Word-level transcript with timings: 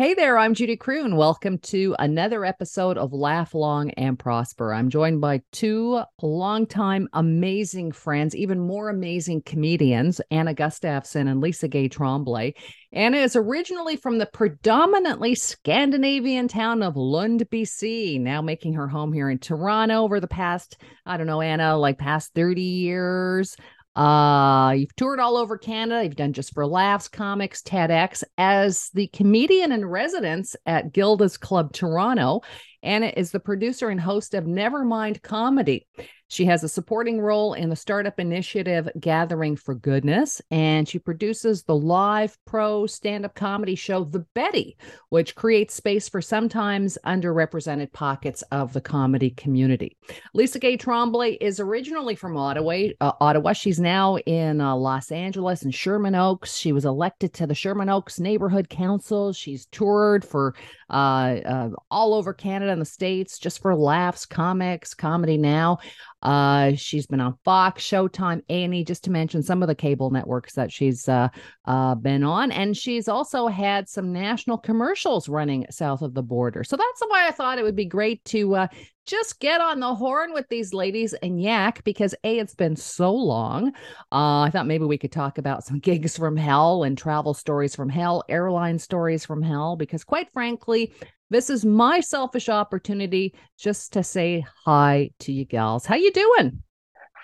Hey 0.00 0.14
there, 0.14 0.38
I'm 0.38 0.54
Judy 0.54 0.78
Croon. 0.78 1.14
Welcome 1.14 1.58
to 1.58 1.94
another 1.98 2.42
episode 2.42 2.96
of 2.96 3.12
Laugh 3.12 3.52
Long 3.52 3.90
and 3.90 4.18
Prosper. 4.18 4.72
I'm 4.72 4.88
joined 4.88 5.20
by 5.20 5.42
two 5.52 6.00
longtime 6.22 7.06
amazing 7.12 7.92
friends, 7.92 8.34
even 8.34 8.60
more 8.60 8.88
amazing 8.88 9.42
comedians, 9.42 10.18
Anna 10.30 10.54
Gustafson 10.54 11.28
and 11.28 11.42
Lisa 11.42 11.68
Gay 11.68 11.86
Tremblay. 11.86 12.54
Anna 12.94 13.18
is 13.18 13.36
originally 13.36 13.96
from 13.96 14.16
the 14.16 14.24
predominantly 14.24 15.34
Scandinavian 15.34 16.48
town 16.48 16.82
of 16.82 16.96
Lund, 16.96 17.44
BC, 17.50 18.18
now 18.22 18.40
making 18.40 18.72
her 18.72 18.88
home 18.88 19.12
here 19.12 19.28
in 19.28 19.38
Toronto 19.38 19.96
over 19.96 20.18
the 20.18 20.26
past, 20.26 20.78
I 21.04 21.18
don't 21.18 21.26
know, 21.26 21.42
Anna, 21.42 21.76
like 21.76 21.98
past 21.98 22.32
30 22.34 22.62
years. 22.62 23.54
Uh, 23.96 24.74
you've 24.76 24.94
toured 24.96 25.20
all 25.20 25.36
over 25.36 25.58
Canada. 25.58 26.04
You've 26.04 26.16
done 26.16 26.32
Just 26.32 26.54
for 26.54 26.66
Laughs, 26.66 27.08
comics, 27.08 27.62
TEDx 27.62 28.22
as 28.38 28.90
the 28.94 29.08
comedian 29.08 29.72
in 29.72 29.84
residence 29.84 30.54
at 30.64 30.92
Gilda's 30.92 31.36
Club 31.36 31.72
Toronto. 31.72 32.42
Anna 32.82 33.12
is 33.16 33.30
the 33.30 33.40
producer 33.40 33.88
and 33.88 34.00
host 34.00 34.34
of 34.34 34.46
Never 34.46 34.84
Mind 34.84 35.22
Comedy. 35.22 35.86
She 36.30 36.44
has 36.44 36.62
a 36.62 36.68
supporting 36.68 37.20
role 37.20 37.54
in 37.54 37.70
the 37.70 37.76
startup 37.76 38.20
initiative 38.20 38.88
Gathering 39.00 39.56
for 39.56 39.74
Goodness, 39.74 40.40
and 40.52 40.88
she 40.88 41.00
produces 41.00 41.64
the 41.64 41.74
live 41.74 42.38
pro 42.44 42.86
stand 42.86 43.24
up 43.24 43.34
comedy 43.34 43.74
show 43.74 44.04
The 44.04 44.24
Betty, 44.32 44.76
which 45.08 45.34
creates 45.34 45.74
space 45.74 46.08
for 46.08 46.22
sometimes 46.22 46.96
underrepresented 47.04 47.92
pockets 47.92 48.42
of 48.52 48.72
the 48.72 48.80
comedy 48.80 49.30
community. 49.30 49.96
Lisa 50.32 50.60
Gay 50.60 50.76
Tremblay 50.76 51.32
is 51.32 51.58
originally 51.58 52.14
from 52.14 52.36
Ottawa. 52.36 52.90
Uh, 53.00 53.10
Ottawa. 53.20 53.52
She's 53.52 53.80
now 53.80 54.18
in 54.18 54.60
uh, 54.60 54.76
Los 54.76 55.10
Angeles 55.10 55.62
and 55.62 55.74
Sherman 55.74 56.14
Oaks. 56.14 56.56
She 56.56 56.70
was 56.70 56.84
elected 56.84 57.32
to 57.34 57.48
the 57.48 57.56
Sherman 57.56 57.88
Oaks 57.88 58.20
Neighborhood 58.20 58.68
Council. 58.68 59.32
She's 59.32 59.66
toured 59.66 60.24
for 60.24 60.54
uh, 60.88 61.40
uh 61.44 61.70
all 61.90 62.14
over 62.14 62.32
Canada 62.32 62.69
and 62.70 62.80
the 62.80 62.86
States 62.86 63.38
just 63.38 63.60
for 63.60 63.74
laughs, 63.74 64.26
comics, 64.26 64.94
comedy 64.94 65.36
now. 65.36 65.78
Uh, 66.22 66.72
she's 66.74 67.06
been 67.06 67.20
on 67.20 67.38
Fox, 67.44 67.82
Showtime, 67.82 68.42
A&E, 68.48 68.84
just 68.84 69.04
to 69.04 69.10
mention 69.10 69.42
some 69.42 69.62
of 69.62 69.68
the 69.68 69.74
cable 69.74 70.10
networks 70.10 70.54
that 70.54 70.70
she's 70.70 71.08
uh, 71.08 71.28
uh, 71.64 71.94
been 71.94 72.22
on. 72.22 72.52
And 72.52 72.76
she's 72.76 73.08
also 73.08 73.46
had 73.46 73.88
some 73.88 74.12
national 74.12 74.58
commercials 74.58 75.28
running 75.28 75.66
south 75.70 76.02
of 76.02 76.14
the 76.14 76.22
border. 76.22 76.62
So 76.64 76.76
that's 76.76 77.02
why 77.06 77.26
I 77.26 77.30
thought 77.30 77.58
it 77.58 77.64
would 77.64 77.76
be 77.76 77.86
great 77.86 78.22
to 78.26 78.54
uh, 78.54 78.66
just 79.06 79.40
get 79.40 79.60
on 79.60 79.80
the 79.80 79.94
horn 79.94 80.32
with 80.32 80.48
these 80.48 80.72
ladies 80.74 81.14
and 81.14 81.40
yak 81.40 81.82
because 81.84 82.14
A, 82.22 82.38
it's 82.38 82.54
been 82.54 82.76
so 82.76 83.12
long. 83.12 83.68
Uh, 84.12 84.42
I 84.42 84.50
thought 84.52 84.66
maybe 84.66 84.84
we 84.84 84.98
could 84.98 85.12
talk 85.12 85.38
about 85.38 85.64
some 85.64 85.78
gigs 85.80 86.16
from 86.16 86.36
hell 86.36 86.84
and 86.84 86.96
travel 86.96 87.34
stories 87.34 87.74
from 87.74 87.88
hell, 87.88 88.22
airline 88.28 88.78
stories 88.78 89.24
from 89.24 89.42
hell, 89.42 89.74
because 89.76 90.04
quite 90.04 90.30
frankly, 90.32 90.92
this 91.30 91.48
is 91.48 91.64
my 91.64 92.00
selfish 92.00 92.48
opportunity 92.48 93.34
just 93.58 93.92
to 93.94 94.02
say 94.02 94.44
hi 94.64 95.10
to 95.20 95.32
you 95.32 95.44
gals. 95.44 95.86
How 95.86 95.94
you 95.94 96.12
doing? 96.12 96.62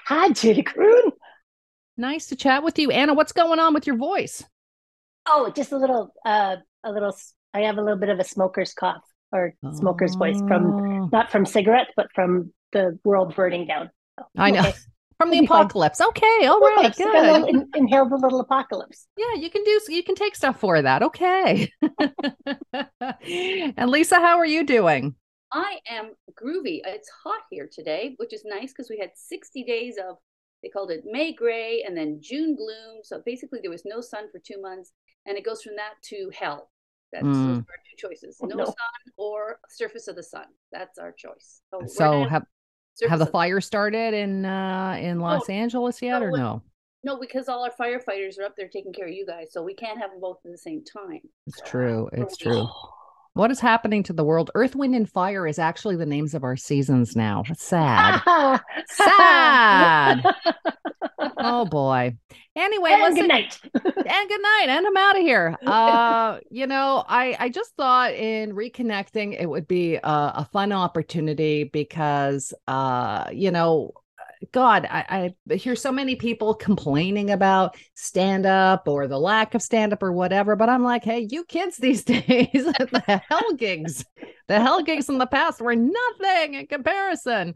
Hi, 0.06 0.30
Judy 0.30 0.62
Croon. 0.62 1.10
Nice 1.96 2.26
to 2.28 2.36
chat 2.36 2.62
with 2.62 2.78
you. 2.78 2.90
Anna, 2.90 3.14
what's 3.14 3.32
going 3.32 3.58
on 3.58 3.74
with 3.74 3.86
your 3.86 3.96
voice? 3.96 4.44
Oh, 5.26 5.52
just 5.54 5.72
a 5.72 5.76
little 5.76 6.14
uh 6.24 6.56
a 6.84 6.92
little 6.92 7.16
I 7.52 7.60
have 7.62 7.78
a 7.78 7.82
little 7.82 7.98
bit 7.98 8.10
of 8.10 8.20
a 8.20 8.24
smoker's 8.24 8.72
cough 8.72 9.02
or 9.32 9.54
smoker's 9.74 10.14
oh. 10.14 10.18
voice 10.18 10.38
from 10.46 10.66
oh. 10.66 11.08
not 11.12 11.30
from 11.30 11.44
cigarettes, 11.44 11.90
but 11.96 12.06
from 12.14 12.52
the 12.72 12.98
world 13.04 13.34
burning 13.34 13.66
down. 13.66 13.90
I 14.36 14.50
know. 14.50 14.60
Okay. 14.60 14.72
From 15.18 15.30
the 15.30 15.38
apocalypse. 15.38 15.98
Fine. 15.98 16.08
Okay. 16.08 16.46
All 16.46 16.60
right. 16.60 16.94
Good. 16.94 17.48
In, 17.48 17.68
inhale 17.74 18.08
the 18.08 18.16
little 18.16 18.40
apocalypse. 18.40 19.06
Yeah, 19.16 19.34
you 19.34 19.50
can 19.50 19.64
do 19.64 19.80
you 19.88 20.02
can 20.02 20.14
take 20.14 20.36
stuff 20.36 20.60
for 20.60 20.82
that. 20.82 21.02
Okay. 21.02 21.70
and 23.22 23.90
Lisa, 23.90 24.16
how 24.16 24.38
are 24.38 24.46
you 24.46 24.64
doing? 24.64 25.14
I 25.52 25.78
am 25.88 26.12
groovy. 26.34 26.80
It's 26.84 27.08
hot 27.24 27.42
here 27.50 27.68
today, 27.72 28.14
which 28.18 28.34
is 28.34 28.44
nice 28.44 28.72
because 28.72 28.90
we 28.90 28.98
had 28.98 29.10
60 29.14 29.64
days 29.64 29.96
of 29.96 30.16
they 30.62 30.68
called 30.68 30.90
it 30.90 31.04
May 31.06 31.32
gray 31.32 31.82
and 31.86 31.96
then 31.96 32.20
June 32.20 32.56
gloom. 32.56 33.00
So 33.02 33.22
basically 33.24 33.60
there 33.62 33.70
was 33.70 33.84
no 33.84 34.00
sun 34.00 34.24
for 34.30 34.38
two 34.38 34.60
months. 34.60 34.92
And 35.26 35.36
it 35.36 35.44
goes 35.44 35.62
from 35.62 35.76
that 35.76 35.94
to 36.04 36.30
hell. 36.34 36.70
That's 37.12 37.24
mm. 37.24 37.58
our 37.58 37.62
two 37.62 38.08
choices. 38.08 38.38
No, 38.42 38.56
no, 38.56 38.64
sun 38.64 38.74
or 39.16 39.60
surface 39.68 40.08
of 40.08 40.16
the 40.16 40.22
sun. 40.22 40.46
That's 40.72 40.98
our 40.98 41.12
choice. 41.12 41.62
So, 41.70 41.86
so 41.86 42.24
have 42.24 42.44
have 43.08 43.18
the 43.18 43.26
fire 43.26 43.60
started 43.60 44.14
in 44.14 44.44
uh 44.44 44.96
in 45.00 45.20
Los 45.20 45.48
Angeles 45.48 46.00
yet 46.00 46.20
no, 46.20 46.26
or 46.26 46.30
no? 46.36 46.62
No, 47.04 47.18
because 47.18 47.48
all 47.48 47.64
our 47.64 47.70
firefighters 47.70 48.38
are 48.38 48.44
up 48.44 48.56
there 48.56 48.68
taking 48.68 48.92
care 48.92 49.06
of 49.06 49.12
you 49.12 49.24
guys, 49.26 49.52
so 49.52 49.62
we 49.62 49.74
can't 49.74 49.98
have 49.98 50.10
them 50.10 50.20
both 50.20 50.38
at 50.44 50.50
the 50.50 50.58
same 50.58 50.82
time. 50.84 51.20
It's 51.46 51.60
true. 51.64 52.08
It's 52.12 52.36
true. 52.36 52.66
What 53.34 53.50
is 53.50 53.60
happening 53.60 54.02
to 54.04 54.14
the 54.14 54.24
world? 54.24 54.50
Earth, 54.54 54.74
Wind, 54.74 54.94
and 54.94 55.08
Fire 55.08 55.46
is 55.46 55.58
actually 55.58 55.96
the 55.96 56.06
names 56.06 56.32
of 56.32 56.42
our 56.42 56.56
seasons 56.56 57.14
now. 57.14 57.44
Sad. 57.54 58.22
sad. 58.88 60.24
oh 61.36 61.66
boy. 61.66 62.16
Anyway, 62.56 62.96
listen. 62.98 63.14
Good 63.14 63.28
night. 63.28 63.60
and 64.06 64.28
good 64.28 64.42
night. 64.42 64.66
And 64.68 64.86
I'm 64.86 64.96
out 64.96 65.16
of 65.16 65.22
here. 65.22 65.56
Uh, 65.66 66.38
you 66.50 66.66
know, 66.66 67.04
I 67.08 67.36
I 67.38 67.48
just 67.48 67.74
thought 67.76 68.14
in 68.14 68.52
reconnecting 68.54 69.38
it 69.38 69.46
would 69.46 69.68
be 69.68 69.96
a, 69.96 70.00
a 70.04 70.48
fun 70.52 70.72
opportunity 70.72 71.64
because 71.64 72.54
uh, 72.66 73.26
you 73.32 73.50
know, 73.50 73.92
God, 74.52 74.86
I, 74.90 75.34
I 75.48 75.54
hear 75.54 75.76
so 75.76 75.90
many 75.90 76.16
people 76.16 76.54
complaining 76.54 77.30
about 77.30 77.76
stand 77.94 78.46
up 78.46 78.86
or 78.86 79.06
the 79.06 79.18
lack 79.18 79.54
of 79.54 79.62
stand 79.62 79.92
up 79.92 80.02
or 80.02 80.12
whatever, 80.12 80.56
but 80.56 80.68
I'm 80.68 80.82
like, 80.82 81.04
hey, 81.04 81.26
you 81.30 81.44
kids 81.44 81.76
these 81.76 82.04
days, 82.04 82.48
the 82.52 83.22
hell 83.28 83.54
gigs, 83.54 84.04
the 84.48 84.60
hell 84.60 84.82
gigs 84.82 85.08
in 85.08 85.18
the 85.18 85.26
past 85.26 85.60
were 85.60 85.74
nothing 85.74 86.54
in 86.54 86.66
comparison. 86.66 87.54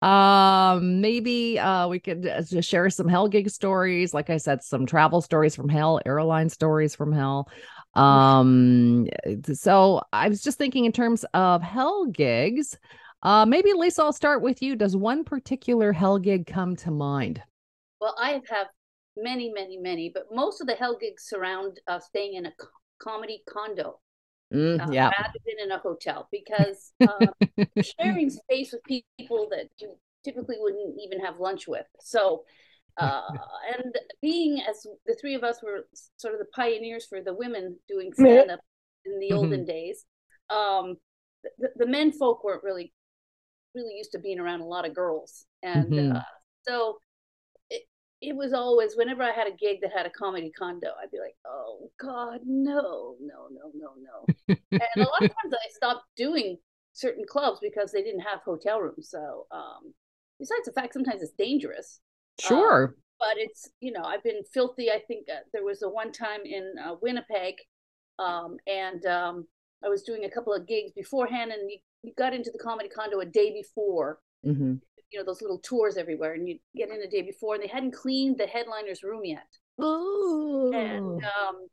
Um, 0.00 1.00
maybe 1.00 1.58
uh, 1.58 1.88
we 1.88 1.98
could 1.98 2.26
uh, 2.26 2.42
just 2.42 2.68
share 2.68 2.90
some 2.90 3.08
hell 3.08 3.28
gig 3.28 3.50
stories. 3.50 4.14
Like 4.14 4.30
I 4.30 4.38
said, 4.38 4.62
some 4.62 4.86
travel 4.86 5.20
stories 5.20 5.54
from 5.54 5.68
hell, 5.68 6.00
airline 6.06 6.48
stories 6.48 6.94
from 6.94 7.12
hell. 7.12 7.48
Um, 7.94 9.08
so 9.52 10.02
I 10.12 10.28
was 10.28 10.42
just 10.42 10.58
thinking 10.58 10.86
in 10.86 10.92
terms 10.92 11.24
of 11.34 11.62
hell 11.62 12.06
gigs. 12.06 12.78
Uh, 13.22 13.46
maybe 13.46 13.72
Lisa, 13.72 14.02
I'll 14.02 14.12
start 14.12 14.42
with 14.42 14.62
you. 14.62 14.74
Does 14.74 14.96
one 14.96 15.24
particular 15.24 15.92
hell 15.92 16.18
gig 16.18 16.46
come 16.46 16.74
to 16.76 16.90
mind? 16.90 17.40
Well, 18.00 18.16
I 18.18 18.40
have 18.50 18.66
many, 19.16 19.52
many, 19.52 19.76
many, 19.76 20.10
but 20.12 20.26
most 20.32 20.60
of 20.60 20.66
the 20.66 20.74
hell 20.74 20.96
gigs 21.00 21.24
surround 21.28 21.80
uh, 21.86 22.00
staying 22.00 22.34
in 22.34 22.46
a 22.46 22.52
co- 22.58 22.68
comedy 23.00 23.42
condo. 23.48 24.00
Mm, 24.52 24.80
uh, 24.80 24.90
yeah. 24.90 25.10
Rather 25.10 25.38
than 25.46 25.64
in 25.64 25.70
a 25.70 25.78
hotel, 25.78 26.28
because 26.32 26.92
uh, 27.00 27.26
sharing 27.82 28.28
space 28.28 28.72
with 28.72 28.82
people 28.84 29.48
that 29.50 29.68
you 29.78 29.96
typically 30.24 30.56
wouldn't 30.58 30.96
even 31.00 31.20
have 31.20 31.38
lunch 31.38 31.66
with. 31.68 31.86
So, 32.00 32.42
uh, 32.98 33.22
and 33.74 33.94
being 34.20 34.60
as 34.68 34.86
the 35.06 35.16
three 35.20 35.34
of 35.34 35.42
us 35.42 35.62
were 35.62 35.86
sort 36.16 36.34
of 36.34 36.40
the 36.40 36.46
pioneers 36.54 37.06
for 37.06 37.22
the 37.22 37.34
women 37.34 37.78
doing 37.88 38.12
stand 38.12 38.50
up 38.50 38.60
in 39.06 39.18
the 39.20 39.32
olden 39.32 39.60
mm-hmm. 39.60 39.64
days, 39.64 40.04
um, 40.50 40.96
the, 41.58 41.68
the 41.76 41.86
men 41.86 42.12
folk 42.12 42.44
weren't 42.44 42.62
really 42.62 42.92
really 43.74 43.94
used 43.94 44.12
to 44.12 44.18
being 44.18 44.38
around 44.38 44.60
a 44.60 44.66
lot 44.66 44.86
of 44.86 44.94
girls, 44.94 45.46
and 45.62 45.92
mm-hmm. 45.92 46.16
uh, 46.16 46.22
so 46.66 46.98
it 47.70 47.82
it 48.20 48.36
was 48.36 48.52
always 48.52 48.96
whenever 48.96 49.22
I 49.22 49.32
had 49.32 49.46
a 49.46 49.56
gig 49.56 49.80
that 49.82 49.92
had 49.94 50.06
a 50.06 50.10
comedy 50.10 50.50
condo, 50.56 50.88
I'd 51.02 51.10
be 51.10 51.18
like, 51.18 51.36
oh 51.46 51.90
God, 52.00 52.40
no, 52.46 53.16
no, 53.20 53.48
no, 53.50 53.70
no, 53.74 53.92
no. 53.98 54.56
and 54.70 54.82
a 54.96 55.00
lot 55.00 55.22
of 55.22 55.30
times 55.42 55.54
I 55.54 55.70
stopped 55.70 56.04
doing 56.16 56.58
certain 56.92 57.24
clubs 57.28 57.58
because 57.62 57.92
they 57.92 58.02
didn't 58.02 58.20
have 58.20 58.40
hotel 58.44 58.80
rooms. 58.80 59.08
So 59.10 59.46
um, 59.50 59.94
besides 60.38 60.66
the 60.66 60.72
fact 60.72 60.92
sometimes 60.92 61.22
it's 61.22 61.32
dangerous. 61.32 62.00
Sure. 62.40 62.84
Um, 62.84 62.94
but 63.18 63.34
it's 63.36 63.70
you 63.80 63.92
know 63.92 64.02
I've 64.02 64.24
been 64.24 64.42
filthy. 64.52 64.90
I 64.90 65.00
think 65.06 65.26
uh, 65.30 65.40
there 65.52 65.64
was 65.64 65.82
a 65.82 65.88
one 65.88 66.12
time 66.12 66.40
in 66.44 66.74
uh, 66.84 66.96
Winnipeg, 67.00 67.54
um, 68.18 68.56
and 68.66 69.06
um, 69.06 69.46
I 69.84 69.88
was 69.88 70.02
doing 70.02 70.24
a 70.24 70.30
couple 70.30 70.52
of 70.52 70.66
gigs 70.66 70.90
beforehand, 70.92 71.52
and 71.52 71.70
you 71.70 71.78
you 71.78 71.82
got 72.16 72.34
into 72.34 72.50
the 72.50 72.58
comedy 72.58 72.88
condo 72.88 73.20
a 73.20 73.26
day 73.26 73.52
before. 73.52 74.18
Mm-hmm. 74.46 74.74
You 75.10 75.18
know 75.18 75.24
those 75.24 75.42
little 75.42 75.58
tours 75.58 75.96
everywhere, 75.96 76.34
and 76.34 76.48
you 76.48 76.58
get 76.74 76.90
in 76.90 77.02
a 77.02 77.08
day 77.08 77.22
before, 77.22 77.54
and 77.54 77.62
they 77.62 77.68
hadn't 77.68 77.94
cleaned 77.94 78.38
the 78.38 78.46
headliner's 78.46 79.02
room 79.02 79.24
yet. 79.24 79.46
Ooh. 79.82 80.72
And 80.72 81.22
um, 81.22 81.66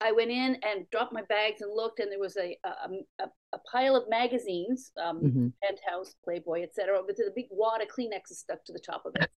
I 0.00 0.12
went 0.12 0.30
in 0.30 0.58
and 0.62 0.88
dropped 0.90 1.12
my 1.12 1.22
bags 1.22 1.62
and 1.62 1.74
looked, 1.74 2.00
and 2.00 2.10
there 2.10 2.20
was 2.20 2.36
a 2.36 2.56
a, 2.64 3.24
a, 3.24 3.28
a 3.54 3.58
pile 3.70 3.96
of 3.96 4.08
magazines, 4.08 4.92
um, 5.02 5.20
mm-hmm. 5.20 5.46
Penthouse, 5.62 6.14
Playboy, 6.24 6.62
etc., 6.62 7.00
with 7.04 7.18
a 7.18 7.30
big 7.34 7.46
wad 7.50 7.82
of 7.82 7.88
Kleenexes 7.88 8.36
stuck 8.36 8.64
to 8.64 8.72
the 8.72 8.78
top 8.78 9.04
of 9.04 9.14
it. 9.16 9.30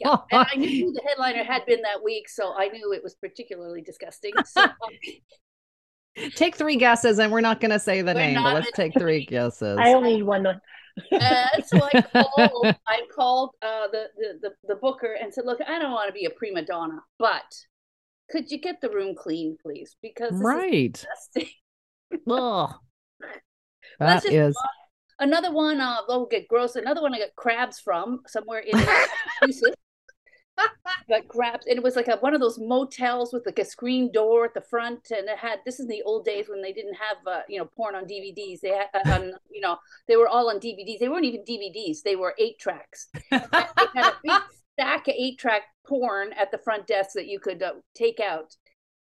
yeah, 0.00 0.16
and 0.30 0.46
I 0.52 0.54
knew 0.56 0.92
the 0.92 1.02
headliner 1.06 1.44
had 1.44 1.66
been 1.66 1.82
that 1.82 2.02
week, 2.02 2.28
so 2.28 2.54
I 2.56 2.68
knew 2.68 2.92
it 2.92 3.02
was 3.02 3.14
particularly 3.14 3.82
disgusting. 3.82 4.32
So 4.44 4.64
take 6.34 6.56
three 6.56 6.76
guesses, 6.76 7.18
and 7.18 7.30
we're 7.32 7.40
not 7.40 7.60
going 7.60 7.70
to 7.70 7.78
say 7.78 8.02
the 8.02 8.14
we're 8.14 8.20
name, 8.20 8.42
but 8.42 8.54
let's 8.54 8.72
take 8.72 8.92
three 8.98 9.24
guesses. 9.26 9.78
I 9.80 9.92
only 9.92 10.16
need 10.16 10.22
one. 10.22 10.46
uh, 10.46 10.58
so 11.66 11.88
I 11.92 12.02
called, 12.12 12.76
I 12.88 13.00
called 13.14 13.50
uh, 13.62 13.88
the, 13.92 14.06
the, 14.16 14.38
the 14.42 14.50
the 14.68 14.74
booker 14.76 15.16
and 15.20 15.32
said, 15.32 15.44
"Look, 15.44 15.60
I 15.66 15.78
don't 15.78 15.92
want 15.92 16.08
to 16.08 16.12
be 16.12 16.24
a 16.24 16.30
prima 16.30 16.62
donna, 16.62 17.02
but 17.18 17.44
could 18.30 18.50
you 18.50 18.58
get 18.58 18.80
the 18.80 18.90
room 18.90 19.14
clean, 19.14 19.56
please? 19.60 19.96
Because 20.02 20.32
right, 20.34 21.04
Oh, 22.28 22.74
That's 23.98 24.24
that 24.24 24.30
just 24.30 24.34
is. 24.34 24.58
Another 25.18 25.50
one, 25.50 25.80
uh, 25.80 25.96
oh, 26.08 26.26
get 26.26 26.46
gross. 26.48 26.76
Another 26.76 27.00
one 27.00 27.14
I 27.14 27.18
got 27.18 27.34
crabs 27.36 27.80
from 27.80 28.20
somewhere 28.26 28.58
in 28.58 28.76
Massachusetts. 29.40 29.76
Got 31.08 31.28
crabs, 31.28 31.66
and 31.66 31.76
it 31.76 31.82
was 31.82 31.96
like 31.96 32.08
a, 32.08 32.16
one 32.16 32.34
of 32.34 32.40
those 32.40 32.58
motels 32.58 33.32
with 33.32 33.46
like 33.46 33.58
a 33.58 33.64
screen 33.64 34.10
door 34.12 34.44
at 34.44 34.54
the 34.54 34.60
front, 34.60 35.10
and 35.10 35.28
it 35.28 35.38
had. 35.38 35.60
This 35.64 35.74
is 35.74 35.86
in 35.86 35.88
the 35.88 36.02
old 36.02 36.24
days 36.24 36.46
when 36.48 36.62
they 36.62 36.72
didn't 36.72 36.94
have, 36.94 37.16
uh, 37.26 37.42
you 37.48 37.58
know, 37.58 37.66
porn 37.76 37.94
on 37.94 38.04
DVDs. 38.04 38.60
They 38.60 38.70
had, 38.70 38.88
uh, 38.94 39.10
on, 39.12 39.32
you 39.50 39.60
know, 39.60 39.78
they 40.08 40.16
were 40.16 40.28
all 40.28 40.50
on 40.50 40.58
DVDs. 40.58 40.98
They 40.98 41.08
weren't 41.08 41.24
even 41.24 41.44
DVDs. 41.44 42.02
They 42.02 42.16
were 42.16 42.34
eight 42.38 42.58
tracks. 42.58 43.08
They 43.30 43.38
had 43.94 44.12
a 44.12 44.16
big 44.22 44.42
stack 44.72 45.08
of 45.08 45.14
eight 45.16 45.38
track 45.38 45.62
porn 45.86 46.32
at 46.34 46.50
the 46.50 46.58
front 46.58 46.86
desk 46.86 47.10
that 47.14 47.26
you 47.26 47.40
could 47.40 47.62
uh, 47.62 47.74
take 47.94 48.20
out. 48.20 48.56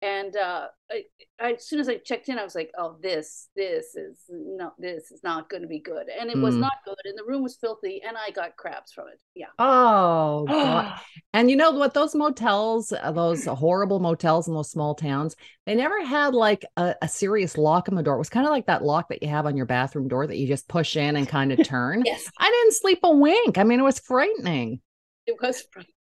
And 0.00 0.36
uh, 0.36 0.68
I, 0.92 1.02
I, 1.40 1.52
as 1.54 1.66
soon 1.66 1.80
as 1.80 1.88
I 1.88 1.96
checked 1.96 2.28
in, 2.28 2.38
I 2.38 2.44
was 2.44 2.54
like, 2.54 2.70
"Oh, 2.78 2.96
this, 3.02 3.48
this 3.56 3.96
is 3.96 4.20
no, 4.28 4.72
this 4.78 5.10
is 5.10 5.24
not 5.24 5.48
going 5.50 5.62
to 5.62 5.68
be 5.68 5.80
good." 5.80 6.06
And 6.08 6.30
it 6.30 6.40
was 6.40 6.54
Mm. 6.54 6.60
not 6.60 6.74
good, 6.84 6.94
and 7.04 7.18
the 7.18 7.24
room 7.24 7.42
was 7.42 7.56
filthy, 7.56 8.00
and 8.06 8.16
I 8.16 8.30
got 8.30 8.56
crabs 8.56 8.92
from 8.92 9.08
it. 9.08 9.20
Yeah, 9.34 9.46
Oh, 9.58 10.46
God. 10.48 11.00
And 11.32 11.50
you 11.50 11.56
know 11.56 11.72
what? 11.72 11.94
Those 11.94 12.14
motels, 12.14 12.92
uh, 12.92 13.10
those 13.10 13.44
horrible 13.44 13.98
motels 13.98 14.46
in 14.46 14.54
those 14.54 14.70
small 14.70 14.94
towns, 14.94 15.34
they 15.66 15.74
never 15.74 16.04
had 16.04 16.32
like 16.32 16.64
a, 16.76 16.94
a 17.02 17.08
serious 17.08 17.58
lock 17.58 17.88
on 17.88 17.96
the 17.96 18.02
door. 18.04 18.14
It 18.14 18.18
was 18.18 18.30
kind 18.30 18.46
of 18.46 18.52
like 18.52 18.66
that 18.66 18.84
lock 18.84 19.08
that 19.08 19.20
you 19.20 19.28
have 19.28 19.46
on 19.46 19.56
your 19.56 19.66
bathroom 19.66 20.06
door 20.06 20.28
that 20.28 20.36
you 20.38 20.46
just 20.46 20.68
push 20.68 20.96
in 20.96 21.16
and 21.16 21.28
kind 21.28 21.50
of 21.50 21.60
turn. 21.64 22.04
yes, 22.06 22.24
I 22.38 22.48
didn't 22.48 22.74
sleep 22.74 23.00
a 23.02 23.10
wink. 23.10 23.58
I 23.58 23.64
mean, 23.64 23.80
it 23.80 23.84
was 23.84 23.98
frightening. 23.98 24.80
it 25.26 25.36
was. 25.42 25.62
frightening. 25.72 25.92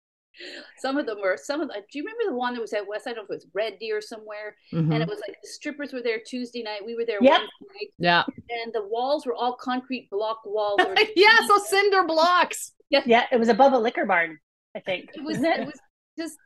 Some 0.78 0.96
of 0.98 1.06
them 1.06 1.18
were. 1.20 1.36
Some 1.36 1.60
of. 1.60 1.68
The, 1.68 1.74
do 1.90 1.98
you 1.98 2.02
remember 2.04 2.30
the 2.32 2.36
one 2.36 2.54
that 2.54 2.60
was 2.60 2.72
at 2.72 2.86
West? 2.86 3.06
I 3.06 3.10
don't 3.12 3.18
know 3.18 3.22
if 3.24 3.42
it 3.42 3.44
was 3.44 3.46
Red 3.54 3.78
Deer 3.78 4.00
somewhere, 4.00 4.56
Mhm. 4.72 4.92
and 4.92 5.02
it 5.02 5.08
was 5.08 5.20
like 5.26 5.36
the 5.42 5.48
strippers 5.48 5.92
were 5.92 6.02
there 6.02 6.20
Tuesday 6.26 6.62
night. 6.62 6.84
We 6.84 6.94
were 6.94 7.04
there 7.04 7.18
Yep. 7.22 7.30
Wednesday 7.40 7.66
night, 7.74 7.92
Yeah. 7.98 8.24
and 8.50 8.72
the 8.72 8.86
walls 8.86 9.26
were 9.26 9.34
all 9.34 9.54
concrete 9.56 10.08
block 10.10 10.40
walls. 10.44 10.78
Yeah. 11.16 11.36
So 11.46 11.58
cinder 11.58 12.04
blocks. 12.04 12.72
Yeah, 12.90 13.02
Yeah. 13.06 13.26
it 13.32 13.38
was 13.38 13.48
above 13.48 13.72
a 13.72 13.78
liquor 13.78 14.04
barn, 14.06 14.38
I 14.74 14.80
think. 14.80 15.10
It 15.14 15.22
was 15.24 15.42
it 15.42 15.66
was 15.66 15.78
just 16.18 16.36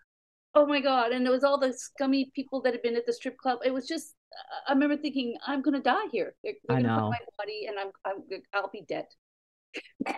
oh 0.55 0.67
my 0.67 0.81
god, 0.81 1.13
and 1.13 1.27
it 1.27 1.31
was 1.31 1.45
all 1.45 1.59
the 1.59 1.73
scummy 1.73 2.31
people 2.35 2.61
that 2.63 2.73
had 2.73 2.83
been 2.83 2.97
at 2.97 3.07
the 3.07 3.13
strip 3.13 3.37
club. 3.39 3.59
It 3.65 3.73
was 3.73 3.87
just 3.87 4.15
I 4.69 4.73
remember 4.73 4.97
thinking 4.97 5.37
I'm 5.47 5.61
gonna 5.63 5.81
die 5.83 6.07
here. 6.13 6.35
They're, 6.45 6.55
they're 6.69 6.77
I 6.79 6.83
gonna 6.83 6.95
know. 6.97 7.11
find 7.11 7.25
my 7.27 7.45
body, 7.45 7.67
and 7.69 7.79
I'm 7.79 7.91
I'm 8.05 8.23
I'll 8.55 8.71
be 8.71 8.83
dead. 8.89 9.07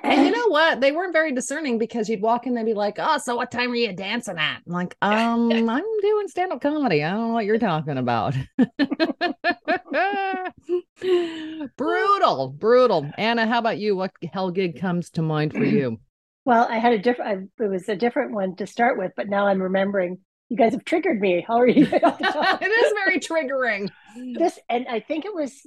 And 0.03 0.27
you 0.27 0.33
know 0.37 0.49
what? 0.49 0.81
They 0.81 0.93
weren't 0.93 1.13
very 1.13 1.33
discerning 1.33 1.79
because 1.79 2.09
you'd 2.09 2.23
walk 2.23 2.47
in 2.47 2.55
they'd 2.55 2.65
be 2.65 2.75
like, 2.75 2.97
"Oh, 2.99 3.19
so 3.19 3.37
what 3.37 3.51
time 3.51 3.73
are 3.73 3.77
you 3.77 3.93
dancing 3.93 4.39
at?" 4.39 4.63
I'm 4.67 4.73
like, 4.73 4.97
um, 5.03 5.53
I'm 5.53 5.85
doing 6.01 6.29
stand-up 6.29 6.61
comedy. 6.61 7.03
I 7.03 7.11
don't 7.11 7.29
know 7.29 7.35
what 7.35 7.45
you're 7.45 7.59
talking 7.71 7.99
about. 7.99 8.35
brutal, 11.77 12.49
brutal. 12.49 13.11
Anna, 13.19 13.47
how 13.47 13.59
about 13.59 13.79
you? 13.79 13.97
What 13.97 14.13
hell 14.33 14.51
gig 14.51 14.81
comes 14.81 15.11
to 15.11 15.23
mind 15.23 15.53
for 15.53 15.65
you? 15.65 15.99
Well, 16.45 16.67
I 16.69 16.79
had 16.79 16.93
a 16.93 16.99
different. 16.99 17.53
It 17.61 17.71
was 17.71 17.89
a 17.89 17.95
different 17.95 18.33
one 18.33 18.57
to 18.57 18.67
start 18.67 18.99
with, 18.99 19.13
but 19.17 19.29
now 19.29 19.47
I'm 19.47 19.63
remembering. 19.63 20.19
You 20.49 20.57
guys 20.57 20.73
have 20.73 20.85
triggered 20.85 21.21
me 21.21 21.47
already. 21.49 21.83
it 21.83 21.93
is 21.93 22.93
very 23.05 23.21
triggering. 23.21 23.91
this, 24.37 24.59
and 24.69 24.89
I 24.89 24.99
think 24.99 25.25
it 25.25 25.33
was. 25.33 25.65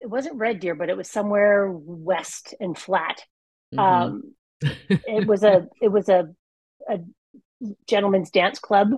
It 0.00 0.08
wasn't 0.08 0.36
Red 0.36 0.60
Deer, 0.60 0.74
but 0.74 0.90
it 0.90 0.96
was 0.96 1.10
somewhere 1.10 1.70
west 1.72 2.54
and 2.60 2.76
flat. 2.78 3.22
Mhm. 3.74 3.78
Um, 3.80 4.34
it 5.06 5.26
was 5.26 5.42
a. 5.42 5.66
It 5.80 5.88
was 5.88 6.08
a, 6.08 6.28
a 6.88 7.00
gentleman's 7.88 8.30
dance 8.30 8.58
club 8.58 8.90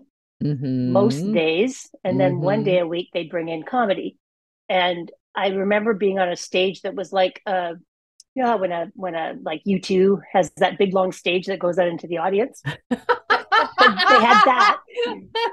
most 0.42 1.24
Mhm. 1.24 1.32
days, 1.32 1.90
and 2.04 2.18
then 2.20 2.40
one 2.40 2.60
Mhm. 2.60 2.64
day 2.64 2.78
a 2.78 2.86
week 2.86 3.10
they'd 3.12 3.30
bring 3.30 3.48
in 3.48 3.62
comedy. 3.62 4.16
And 4.68 5.10
I 5.34 5.48
remember 5.48 5.94
being 5.94 6.18
on 6.18 6.28
a 6.28 6.36
stage 6.36 6.82
that 6.82 6.94
was 6.94 7.12
like 7.12 7.40
uh 7.46 7.74
you 8.34 8.42
know 8.44 8.56
when 8.56 8.72
a 8.72 8.90
when 8.94 9.14
a 9.14 9.34
like 9.42 9.62
U2 9.66 10.20
has 10.32 10.50
that 10.56 10.78
big 10.78 10.94
long 10.94 11.12
stage 11.12 11.46
that 11.46 11.58
goes 11.58 11.78
out 11.78 11.88
into 11.88 12.06
the 12.06 12.18
audience. 12.18 12.62
they 12.90 14.20
had 14.20 14.38
that. 14.44 14.78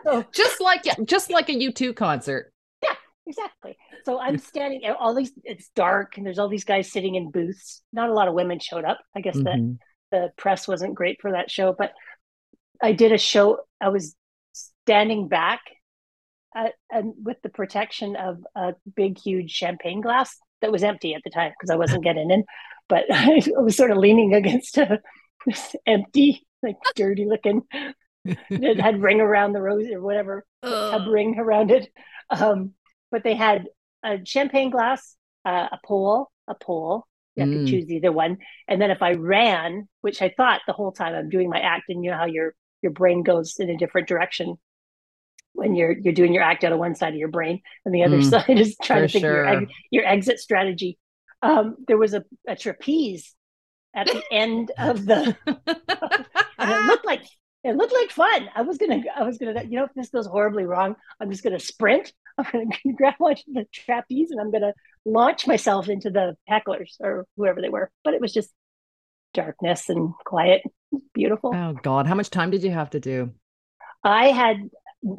So 0.06 0.25
just 0.33 0.62
like 0.62 0.83
just 1.06 1.30
like 1.31 1.50
a 1.50 1.53
U2 1.53 1.95
concert. 1.95 2.51
Exactly. 3.27 3.77
So 4.06 4.19
I'm 4.19 4.38
standing 4.38 4.81
all 5.00 5.13
these 5.13 5.31
it's 5.44 5.69
dark 5.75 6.18
and 6.18 6.25
there's 6.25 6.39
all 6.39 6.50
these 6.50 6.63
guys 6.66 6.92
sitting 6.92 7.16
in 7.16 7.31
booths. 7.31 7.81
Not 7.94 8.10
a 8.10 8.13
lot 8.13 8.27
of 8.27 8.33
women 8.33 8.60
showed 8.60 8.86
up. 8.86 9.00
I 9.16 9.22
guess 9.22 9.36
that 9.36 9.57
Mhm. 9.57 9.77
the 10.12 10.31
press 10.38 10.68
wasn't 10.68 10.95
great 10.95 11.22
for 11.22 11.31
that 11.31 11.50
show, 11.51 11.74
but 11.77 11.94
I 12.81 12.92
did 12.92 13.12
a 13.12 13.18
show. 13.18 13.60
I 13.81 13.89
was 13.89 14.16
standing 14.54 15.27
back 15.27 15.62
uh, 16.56 16.69
and 16.89 17.13
with 17.24 17.42
the 17.42 17.50
protection 17.50 18.16
of 18.16 18.38
a 18.56 18.75
big, 18.95 19.18
huge 19.19 19.51
champagne 19.51 20.00
glass 20.01 20.38
that 20.62 20.72
was 20.72 20.83
empty 20.83 21.13
at 21.13 21.22
the 21.24 21.30
time 21.30 21.51
because 21.51 21.69
I 21.69 21.75
wasn't 21.75 22.04
getting 22.04 22.31
in. 22.31 22.45
But 22.88 23.06
I 23.12 23.42
was 23.57 23.75
sort 23.75 23.92
of 23.92 23.98
leaning 23.98 24.33
against 24.33 24.77
a 24.77 25.01
this 25.45 25.75
empty, 25.86 26.45
like 26.63 26.77
dirty 26.95 27.25
looking. 27.25 27.63
It 28.50 28.80
had 28.80 29.04
ring 29.04 29.22
around 29.22 29.54
the 29.54 29.62
rose 29.62 29.88
or 29.92 30.01
whatever 30.01 30.44
tub 30.63 31.07
ring 31.07 31.38
around 31.38 31.69
it. 31.69 31.88
Um, 32.31 32.74
but 33.15 33.23
they 33.23 33.33
had 33.33 33.69
a 34.03 34.19
champagne 34.25 34.69
glass, 34.71 35.15
uh, 35.45 35.69
a 35.71 35.79
pole, 35.85 36.29
a 36.50 36.53
pole. 36.53 37.07
You 37.38 37.45
Mm. 37.45 37.53
to 37.53 37.63
choose 37.63 37.89
either 37.89 38.12
one. 38.12 38.39
And 38.67 38.81
then 38.81 38.91
if 38.91 39.01
I 39.01 39.13
ran, 39.13 39.88
which 40.01 40.21
I 40.21 40.33
thought 40.35 40.59
the 40.67 40.73
whole 40.73 40.91
time 40.91 41.15
I'm 41.15 41.29
doing 41.29 41.50
my 41.50 41.62
act, 41.62 41.85
and 41.88 42.03
you 42.03 42.12
know 42.12 42.17
how 42.17 42.25
your 42.25 42.56
your 42.81 42.91
brain 42.91 43.23
goes 43.23 43.56
in 43.57 43.69
a 43.69 43.77
different 43.77 44.09
direction 44.09 44.57
when 45.53 45.75
you're 45.75 45.94
you're 45.94 46.13
doing 46.13 46.33
your 46.33 46.44
act 46.44 46.65
out 46.65 46.73
of 46.73 46.79
one 46.79 46.95
side 46.95 47.13
of 47.13 47.19
your 47.19 47.29
brain, 47.29 47.62
and 47.85 47.95
the 47.95 48.03
other 48.03 48.19
Mm, 48.19 48.21
side 48.21 48.50
is 48.59 48.77
trying 48.83 49.03
to 49.03 49.09
think 49.09 49.25
of 49.25 49.31
your 49.31 49.67
your 49.91 50.06
exit 50.06 50.39
strategy. 50.39 50.97
Um, 51.41 51.77
there 51.88 51.97
was 51.97 52.13
a, 52.13 52.23
a 52.47 52.56
trapeze 52.57 53.33
at 53.95 54.12
the 54.12 54.25
end 54.31 54.71
of 54.79 55.06
the 55.06 55.38
and 56.62 56.71
it 56.71 56.83
looked 56.83 57.06
like 57.06 57.23
it 57.63 57.75
looked 57.75 57.94
like 57.94 58.12
fun. 58.12 58.50
I 58.56 58.62
was 58.62 58.77
gonna, 58.77 59.01
I 59.15 59.23
was 59.23 59.38
gonna, 59.39 59.63
you 59.63 59.77
know, 59.79 59.85
if 59.85 59.94
this 59.95 60.09
goes 60.09 60.27
horribly 60.27 60.65
wrong, 60.65 60.95
I'm 61.19 61.31
just 61.31 61.44
gonna 61.44 61.59
sprint. 61.59 62.13
I'm 62.53 62.69
gonna 62.83 62.95
grab 62.97 63.15
onto 63.19 63.53
the 63.53 63.65
trapeze 63.73 64.31
and 64.31 64.39
I'm 64.41 64.51
gonna 64.51 64.73
launch 65.05 65.47
myself 65.47 65.89
into 65.89 66.09
the 66.09 66.35
hecklers 66.49 66.95
or 66.99 67.25
whoever 67.37 67.61
they 67.61 67.69
were. 67.69 67.91
But 68.03 68.13
it 68.13 68.21
was 68.21 68.33
just 68.33 68.49
darkness 69.33 69.89
and 69.89 70.13
quiet, 70.25 70.61
beautiful. 71.13 71.53
oh 71.55 71.73
God, 71.81 72.07
how 72.07 72.15
much 72.15 72.29
time 72.29 72.51
did 72.51 72.63
you 72.63 72.71
have 72.71 72.91
to 72.91 72.99
do? 72.99 73.31
I 74.03 74.27
had 74.29 74.69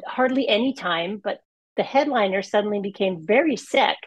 hardly 0.05 0.47
any 0.47 0.73
time, 0.73 1.21
but 1.23 1.39
the 1.75 1.83
headliner 1.83 2.41
suddenly 2.41 2.79
became 2.81 3.25
very 3.25 3.55
sick 3.55 3.97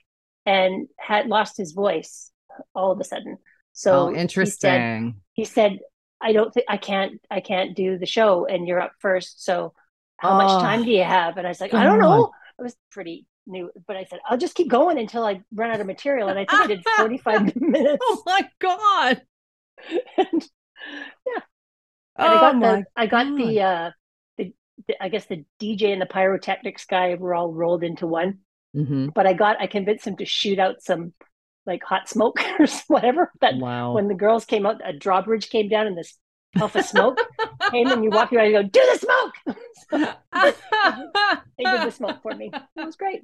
and 0.46 0.88
had 0.98 1.26
lost 1.26 1.56
his 1.56 1.72
voice 1.72 2.30
all 2.74 2.90
of 2.90 2.98
a 3.00 3.04
sudden. 3.04 3.38
So 3.72 3.92
oh, 3.92 4.08
he 4.08 4.14
said- 4.14 4.20
interesting. 4.20 5.20
he 5.34 5.44
said 5.44 5.78
i 6.22 6.32
don't 6.34 6.52
think 6.52 6.66
i 6.68 6.76
can't 6.76 7.18
i 7.30 7.40
can't 7.40 7.74
do 7.74 7.96
the 7.96 8.04
show 8.04 8.44
and 8.44 8.68
you're 8.68 8.78
up 8.80 8.92
first 8.98 9.42
so 9.42 9.72
how 10.18 10.32
Oh, 10.32 10.36
much 10.36 10.50
ah. 10.50 10.60
time 10.60 10.84
do 10.84 10.90
you 10.90 11.02
have 11.02 11.38
and 11.38 11.46
i 11.46 11.48
was 11.50 11.62
like 11.62 11.72
i 11.72 11.82
don't 11.82 11.98
God. 11.98 12.08
know 12.10 12.30
i 12.60 12.62
was 12.62 12.76
pretty 12.90 13.26
new 13.46 13.70
but 13.86 13.96
i 13.96 14.04
said 14.04 14.20
i'll 14.28 14.38
just 14.38 14.54
keep 14.54 14.68
going 14.68 14.98
until 14.98 15.24
i 15.24 15.40
run 15.54 15.70
out 15.70 15.80
of 15.80 15.86
material 15.86 16.28
and 16.28 16.38
i 16.38 16.44
think 16.44 16.62
i 16.62 16.66
did 16.66 16.84
45 16.96 17.56
minutes 17.60 18.04
Oh 18.08 18.22
my 18.26 18.48
God. 18.60 19.22
and, 20.18 20.28
and 20.36 20.48
Oh 22.18 22.26
i 22.26 22.38
got 22.38 22.56
my 22.56 22.76
the 22.76 22.84
i 22.96 23.06
got 23.06 23.26
God. 23.26 23.36
the 23.38 23.60
uh 23.62 23.90
the, 24.38 24.52
the 24.88 25.02
i 25.02 25.08
guess 25.08 25.26
the 25.26 25.44
dj 25.60 25.92
and 25.92 26.02
the 26.02 26.06
pyrotechnics 26.06 26.84
guy 26.84 27.14
were 27.14 27.34
all 27.34 27.52
rolled 27.52 27.82
into 27.84 28.06
one 28.06 28.38
Mhm. 28.76 29.12
but 29.14 29.26
i 29.26 29.32
got 29.32 29.60
i 29.60 29.66
convinced 29.66 30.06
him 30.06 30.16
to 30.18 30.24
shoot 30.24 30.58
out 30.60 30.82
some 30.82 31.12
like 31.66 31.82
hot 31.82 32.08
smoke 32.08 32.40
or 32.60 32.66
whatever 32.88 33.32
that 33.40 33.56
Wow. 33.56 33.94
when 33.94 34.08
the 34.08 34.14
girls 34.14 34.44
came 34.44 34.64
out, 34.66 34.80
a 34.84 34.92
drawbridge 34.92 35.50
came 35.50 35.68
down 35.68 35.86
and 35.86 35.96
this 35.98 36.16
puff 36.56 36.76
of 36.76 36.84
smoke 36.84 37.18
came 37.70 37.88
and 37.88 38.04
you 38.04 38.10
walk 38.10 38.32
around 38.32 38.54
and 38.54 38.54
go, 38.54 38.62
do 38.62 38.88
the 38.92 38.98
smoke. 38.98 39.34
They 41.58 41.64
did 41.64 41.82
the 41.86 41.90
smoke 41.90 42.22
for 42.22 42.34
me. 42.34 42.50
It 42.54 42.84
was 42.86 42.96
great. 42.96 43.20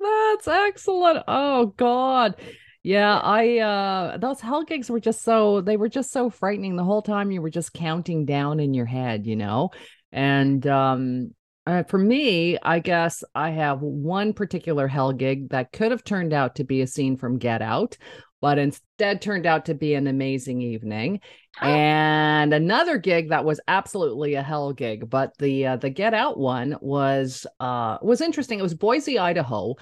That's 0.00 0.48
excellent. 0.48 1.22
Oh 1.28 1.66
God. 1.76 2.36
Yeah, 2.82 3.18
I 3.18 3.58
uh 3.58 4.16
those 4.16 4.40
hell 4.40 4.64
gigs 4.64 4.90
were 4.90 5.00
just 5.00 5.22
so 5.22 5.60
they 5.60 5.76
were 5.76 5.88
just 5.88 6.10
so 6.10 6.30
frightening 6.30 6.76
the 6.76 6.84
whole 6.84 7.02
time 7.02 7.30
you 7.30 7.42
were 7.42 7.50
just 7.50 7.72
counting 7.72 8.24
down 8.24 8.58
in 8.58 8.74
your 8.74 8.86
head, 8.86 9.26
you 9.26 9.36
know. 9.36 9.70
And 10.12 10.66
um 10.66 11.34
uh, 11.66 11.82
for 11.84 11.98
me, 11.98 12.58
I 12.62 12.80
guess 12.80 13.22
I 13.34 13.50
have 13.50 13.80
one 13.80 14.32
particular 14.32 14.88
hell 14.88 15.12
gig 15.12 15.50
that 15.50 15.72
could 15.72 15.90
have 15.90 16.02
turned 16.02 16.32
out 16.32 16.56
to 16.56 16.64
be 16.64 16.80
a 16.80 16.86
scene 16.86 17.16
from 17.16 17.38
Get 17.38 17.60
Out, 17.60 17.96
but 18.40 18.58
instead 18.58 19.20
turned 19.20 19.46
out 19.46 19.66
to 19.66 19.74
be 19.74 19.94
an 19.94 20.06
amazing 20.06 20.62
evening. 20.62 21.20
And 21.60 22.54
another 22.54 22.98
gig 22.98 23.30
that 23.30 23.44
was 23.44 23.60
absolutely 23.68 24.34
a 24.34 24.42
hell 24.42 24.72
gig, 24.72 25.10
but 25.10 25.36
the 25.38 25.66
uh, 25.66 25.76
the 25.76 25.90
Get 25.90 26.14
Out 26.14 26.38
one 26.38 26.76
was 26.80 27.46
uh 27.58 27.98
was 28.02 28.20
interesting. 28.20 28.58
It 28.58 28.62
was 28.62 28.74
Boise, 28.74 29.18
Idaho. 29.18 29.74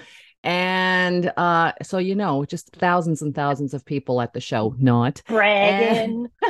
And 0.45 1.33
uh 1.37 1.73
so 1.83 1.99
you 1.99 2.15
know, 2.15 2.45
just 2.45 2.75
thousands 2.77 3.23
and 3.23 3.35
thousands 3.35 3.75
of 3.75 3.85
people 3.85 4.21
at 4.21 4.33
the 4.33 4.41
show, 4.41 4.75
not 4.79 5.23
Bragging. 5.27 6.29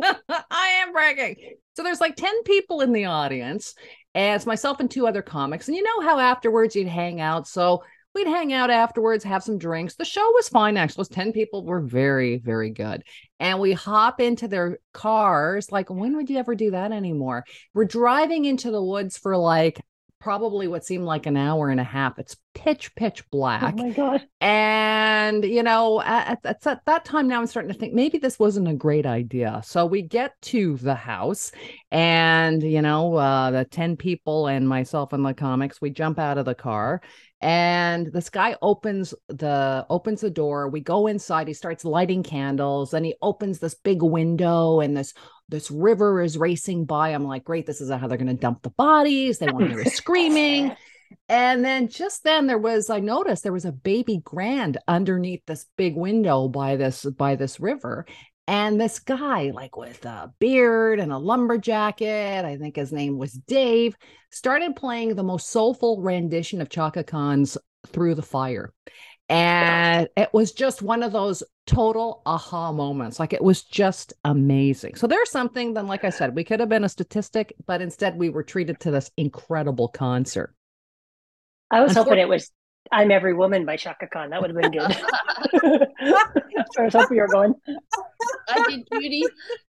I 0.00 0.68
am 0.82 0.92
bragging. 0.92 1.36
So 1.74 1.82
there's 1.82 2.00
like 2.00 2.16
10 2.16 2.42
people 2.42 2.82
in 2.82 2.92
the 2.92 3.06
audience, 3.06 3.74
and 4.14 4.36
it's 4.36 4.46
myself 4.46 4.80
and 4.80 4.90
two 4.90 5.06
other 5.06 5.22
comics. 5.22 5.68
And 5.68 5.76
you 5.76 5.82
know 5.82 6.06
how 6.06 6.18
afterwards 6.18 6.76
you'd 6.76 6.88
hang 6.88 7.20
out. 7.20 7.48
So 7.48 7.82
we'd 8.14 8.26
hang 8.26 8.52
out 8.52 8.70
afterwards, 8.70 9.24
have 9.24 9.42
some 9.42 9.58
drinks. 9.58 9.94
The 9.94 10.04
show 10.04 10.30
was 10.32 10.48
fine, 10.48 10.76
actually. 10.76 11.02
Those 11.02 11.08
10 11.08 11.32
people 11.32 11.64
were 11.64 11.80
very, 11.80 12.38
very 12.38 12.70
good. 12.70 13.02
And 13.40 13.58
we 13.58 13.72
hop 13.72 14.20
into 14.20 14.48
their 14.48 14.78
cars. 14.92 15.72
Like, 15.72 15.90
when 15.90 16.16
would 16.16 16.30
you 16.30 16.38
ever 16.38 16.54
do 16.54 16.72
that 16.72 16.92
anymore? 16.92 17.44
We're 17.74 17.84
driving 17.84 18.44
into 18.44 18.70
the 18.70 18.82
woods 18.82 19.16
for 19.18 19.36
like 19.36 19.80
probably 20.22 20.68
what 20.68 20.84
seemed 20.84 21.04
like 21.04 21.26
an 21.26 21.36
hour 21.36 21.68
and 21.68 21.80
a 21.80 21.84
half. 21.84 22.16
It's 22.16 22.36
pitch, 22.54 22.94
pitch 22.94 23.28
black. 23.30 23.74
Oh 23.76 23.82
my 23.82 23.90
God. 23.90 24.24
And, 24.40 25.44
you 25.44 25.64
know, 25.64 26.00
at, 26.00 26.38
at, 26.44 26.64
at, 26.64 26.86
that 26.86 27.04
time 27.04 27.26
now, 27.26 27.40
I'm 27.40 27.46
starting 27.48 27.72
to 27.72 27.78
think 27.78 27.92
maybe 27.92 28.18
this 28.18 28.38
wasn't 28.38 28.68
a 28.68 28.74
great 28.74 29.04
idea. 29.04 29.60
So 29.64 29.84
we 29.84 30.02
get 30.02 30.40
to 30.42 30.76
the 30.76 30.94
house, 30.94 31.50
and, 31.90 32.62
you 32.62 32.82
know, 32.82 33.16
uh, 33.16 33.50
the 33.50 33.64
10 33.64 33.96
people 33.96 34.46
and 34.46 34.68
myself 34.68 35.12
and 35.12 35.26
the 35.26 35.34
comics, 35.34 35.80
we 35.80 35.90
jump 35.90 36.20
out 36.20 36.38
of 36.38 36.44
the 36.44 36.54
car 36.54 37.02
and 37.40 38.06
this 38.12 38.30
guy 38.30 38.56
opens 38.62 39.12
the 39.28 39.84
opens 39.90 40.20
the 40.20 40.30
door 40.30 40.68
we 40.68 40.80
go 40.80 41.08
inside 41.08 41.48
he 41.48 41.54
starts 41.54 41.84
lighting 41.84 42.22
candles 42.22 42.94
and 42.94 43.04
he 43.04 43.16
opens 43.20 43.58
this 43.58 43.74
big 43.74 44.00
window 44.00 44.78
and 44.78 44.96
this 44.96 45.12
this 45.52 45.70
river 45.70 46.20
is 46.20 46.36
racing 46.36 46.84
by 46.84 47.10
i'm 47.10 47.24
like 47.24 47.44
great 47.44 47.66
this 47.66 47.80
is 47.80 47.90
how 47.90 48.08
they're 48.08 48.18
going 48.18 48.26
to 48.26 48.34
dump 48.34 48.62
the 48.62 48.70
bodies. 48.70 49.38
They 49.38 49.46
want 49.46 49.68
to 49.68 49.76
hear 49.76 49.84
screaming. 49.86 50.74
And 51.28 51.62
then 51.62 51.88
just 51.88 52.24
then 52.24 52.46
there 52.46 52.58
was 52.58 52.88
i 52.88 52.98
noticed 52.98 53.42
there 53.42 53.52
was 53.52 53.66
a 53.66 53.72
baby 53.72 54.22
grand 54.24 54.78
underneath 54.88 55.42
this 55.46 55.66
big 55.76 55.94
window 55.94 56.48
by 56.48 56.76
this 56.76 57.04
by 57.04 57.36
this 57.36 57.60
river. 57.60 58.06
And 58.48 58.80
this 58.80 58.98
guy, 58.98 59.52
like 59.54 59.76
with 59.76 60.04
a 60.04 60.32
beard 60.38 60.98
and 60.98 61.12
a 61.12 61.18
lumber 61.18 61.58
jacket, 61.58 62.44
I 62.44 62.56
think 62.56 62.76
his 62.76 62.92
name 62.92 63.18
was 63.18 63.32
Dave, 63.32 63.94
started 64.30 64.74
playing 64.74 65.14
the 65.14 65.22
most 65.22 65.50
soulful 65.50 66.00
rendition 66.00 66.60
of 66.60 66.68
Chaka 66.68 67.04
Khan's 67.04 67.56
Through 67.88 68.16
the 68.16 68.22
Fire. 68.22 68.72
And 69.28 70.08
it 70.16 70.30
was 70.32 70.52
just 70.52 70.82
one 70.82 71.02
of 71.02 71.12
those 71.12 71.42
total 71.66 72.22
aha 72.26 72.72
moments. 72.72 73.20
Like 73.20 73.32
it 73.32 73.42
was 73.42 73.62
just 73.62 74.12
amazing. 74.24 74.96
So 74.96 75.06
there's 75.06 75.30
something, 75.30 75.74
then, 75.74 75.86
like 75.86 76.04
I 76.04 76.10
said, 76.10 76.34
we 76.34 76.44
could 76.44 76.60
have 76.60 76.68
been 76.68 76.84
a 76.84 76.88
statistic, 76.88 77.54
but 77.66 77.80
instead 77.80 78.18
we 78.18 78.30
were 78.30 78.42
treated 78.42 78.80
to 78.80 78.90
this 78.90 79.10
incredible 79.16 79.88
concert. 79.88 80.54
I 81.70 81.80
was 81.80 81.94
hoping 81.94 82.18
it 82.18 82.28
was 82.28 82.50
I'm 82.90 83.10
Every 83.10 83.32
Woman 83.32 83.64
by 83.64 83.76
Chaka 83.76 84.06
Khan. 84.08 84.30
That 84.30 84.42
would 84.42 84.50
have 84.50 84.60
been 84.60 84.72
good. 84.72 84.90
I 86.78 86.82
was 86.82 86.92
hoping 86.92 87.16
you 87.16 87.22
were 87.22 87.28
going. 87.28 87.54
I 88.48 88.64
did 88.68 88.86
Judy. 88.92 89.24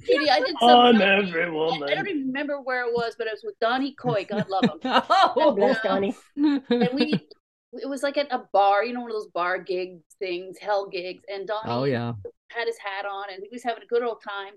Judy, 0.06 0.30
I 0.30 0.40
did 0.40 0.56
I'm 0.62 1.02
Every 1.02 1.50
Woman. 1.52 1.90
I, 1.90 1.92
I 1.92 1.96
don't 1.96 2.08
even 2.08 2.28
remember 2.28 2.62
where 2.62 2.88
it 2.88 2.94
was, 2.94 3.16
but 3.18 3.28
it 3.28 3.34
was 3.34 3.42
with 3.44 3.60
Donnie 3.60 3.96
Coy. 3.96 4.26
God 4.30 4.48
love 4.50 4.64
him. 4.64 4.80
oh, 5.36 5.54
bless 5.56 5.78
uh, 5.78 5.90
Donnie. 5.90 6.16
And 6.38 6.90
we, 6.94 7.28
it 7.74 7.88
was 7.88 8.04
like 8.04 8.18
at 8.18 8.32
a 8.32 8.44
bar, 8.52 8.84
you 8.84 8.94
know, 8.94 9.02
one 9.02 9.12
of 9.12 9.16
those 9.16 9.32
bar 9.34 9.60
gig 9.60 10.00
things, 10.20 10.58
hell 10.60 10.88
gigs. 10.88 11.24
And 11.28 11.48
Donnie 11.48 11.72
oh, 11.72 11.84
yeah. 11.84 12.14
had 12.50 12.68
his 12.68 12.78
hat 12.78 13.06
on 13.06 13.26
and 13.32 13.44
he 13.44 13.50
was 13.52 13.64
having 13.64 13.84
a 13.84 13.88
good 13.88 14.04
old 14.04 14.22
time. 14.28 14.54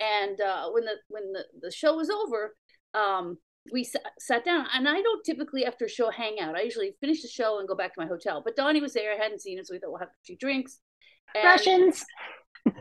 And 0.00 0.40
uh, 0.40 0.70
when 0.70 0.84
the 0.84 0.94
when 1.08 1.32
the, 1.32 1.44
the 1.62 1.70
show 1.70 1.96
was 1.96 2.10
over, 2.10 2.54
um, 2.94 3.38
we 3.72 3.84
sat 4.18 4.44
down 4.44 4.66
and 4.74 4.88
i 4.88 5.00
don't 5.00 5.24
typically 5.24 5.64
after 5.64 5.86
a 5.86 5.88
show 5.88 6.10
hang 6.10 6.38
out 6.40 6.54
i 6.54 6.62
usually 6.62 6.94
finish 7.00 7.22
the 7.22 7.28
show 7.28 7.58
and 7.58 7.68
go 7.68 7.74
back 7.74 7.94
to 7.94 8.00
my 8.00 8.06
hotel 8.06 8.42
but 8.44 8.56
donnie 8.56 8.80
was 8.80 8.92
there 8.92 9.12
i 9.12 9.16
hadn't 9.16 9.40
seen 9.40 9.58
him 9.58 9.64
so 9.64 9.74
we 9.74 9.78
thought 9.78 9.90
we'll 9.90 9.98
have 9.98 10.08
a 10.08 10.24
few 10.24 10.36
drinks 10.36 10.80
and, 11.34 11.44
russians 11.44 12.04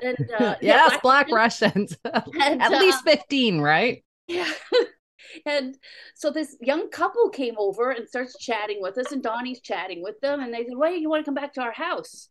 and 0.01 0.17
uh, 0.39 0.55
yes 0.61 0.91
yeah, 0.91 0.97
black, 1.01 1.29
russians, 1.31 1.97
russians. 2.03 2.31
and, 2.41 2.61
at 2.61 2.73
uh, 2.73 2.79
least 2.79 3.03
15 3.03 3.61
right 3.61 4.03
yeah 4.27 4.51
and 5.45 5.77
so 6.15 6.29
this 6.29 6.57
young 6.61 6.89
couple 6.89 7.29
came 7.29 7.55
over 7.57 7.91
and 7.91 8.07
starts 8.07 8.37
chatting 8.37 8.77
with 8.81 8.97
us 8.97 9.11
and 9.11 9.23
donnie's 9.23 9.61
chatting 9.61 10.03
with 10.03 10.19
them 10.21 10.41
and 10.41 10.53
they 10.53 10.63
said 10.65 10.75
wait 10.75 11.01
you 11.01 11.09
want 11.09 11.23
to 11.23 11.25
come 11.25 11.35
back 11.35 11.53
to 11.53 11.61
our 11.61 11.71
house 11.71 12.29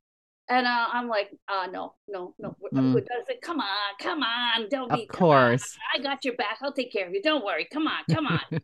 and 0.48 0.66
uh, 0.66 0.86
I'm 0.92 1.08
like, 1.08 1.30
uh, 1.48 1.68
no, 1.72 1.94
no, 2.06 2.34
no. 2.38 2.54
Mm. 2.72 2.96
I 2.96 3.24
said, 3.26 3.36
come 3.42 3.60
on, 3.60 3.94
come 3.98 4.22
on, 4.22 4.68
don't 4.68 4.92
be. 4.92 5.02
Of 5.02 5.08
course, 5.08 5.76
I 5.94 6.02
got 6.02 6.24
your 6.24 6.34
back. 6.34 6.58
I'll 6.62 6.72
take 6.72 6.92
care 6.92 7.06
of 7.06 7.14
you. 7.14 7.22
Don't 7.22 7.44
worry. 7.44 7.66
Come 7.72 7.86
on, 7.86 8.02
come 8.10 8.26
on. 8.26 8.40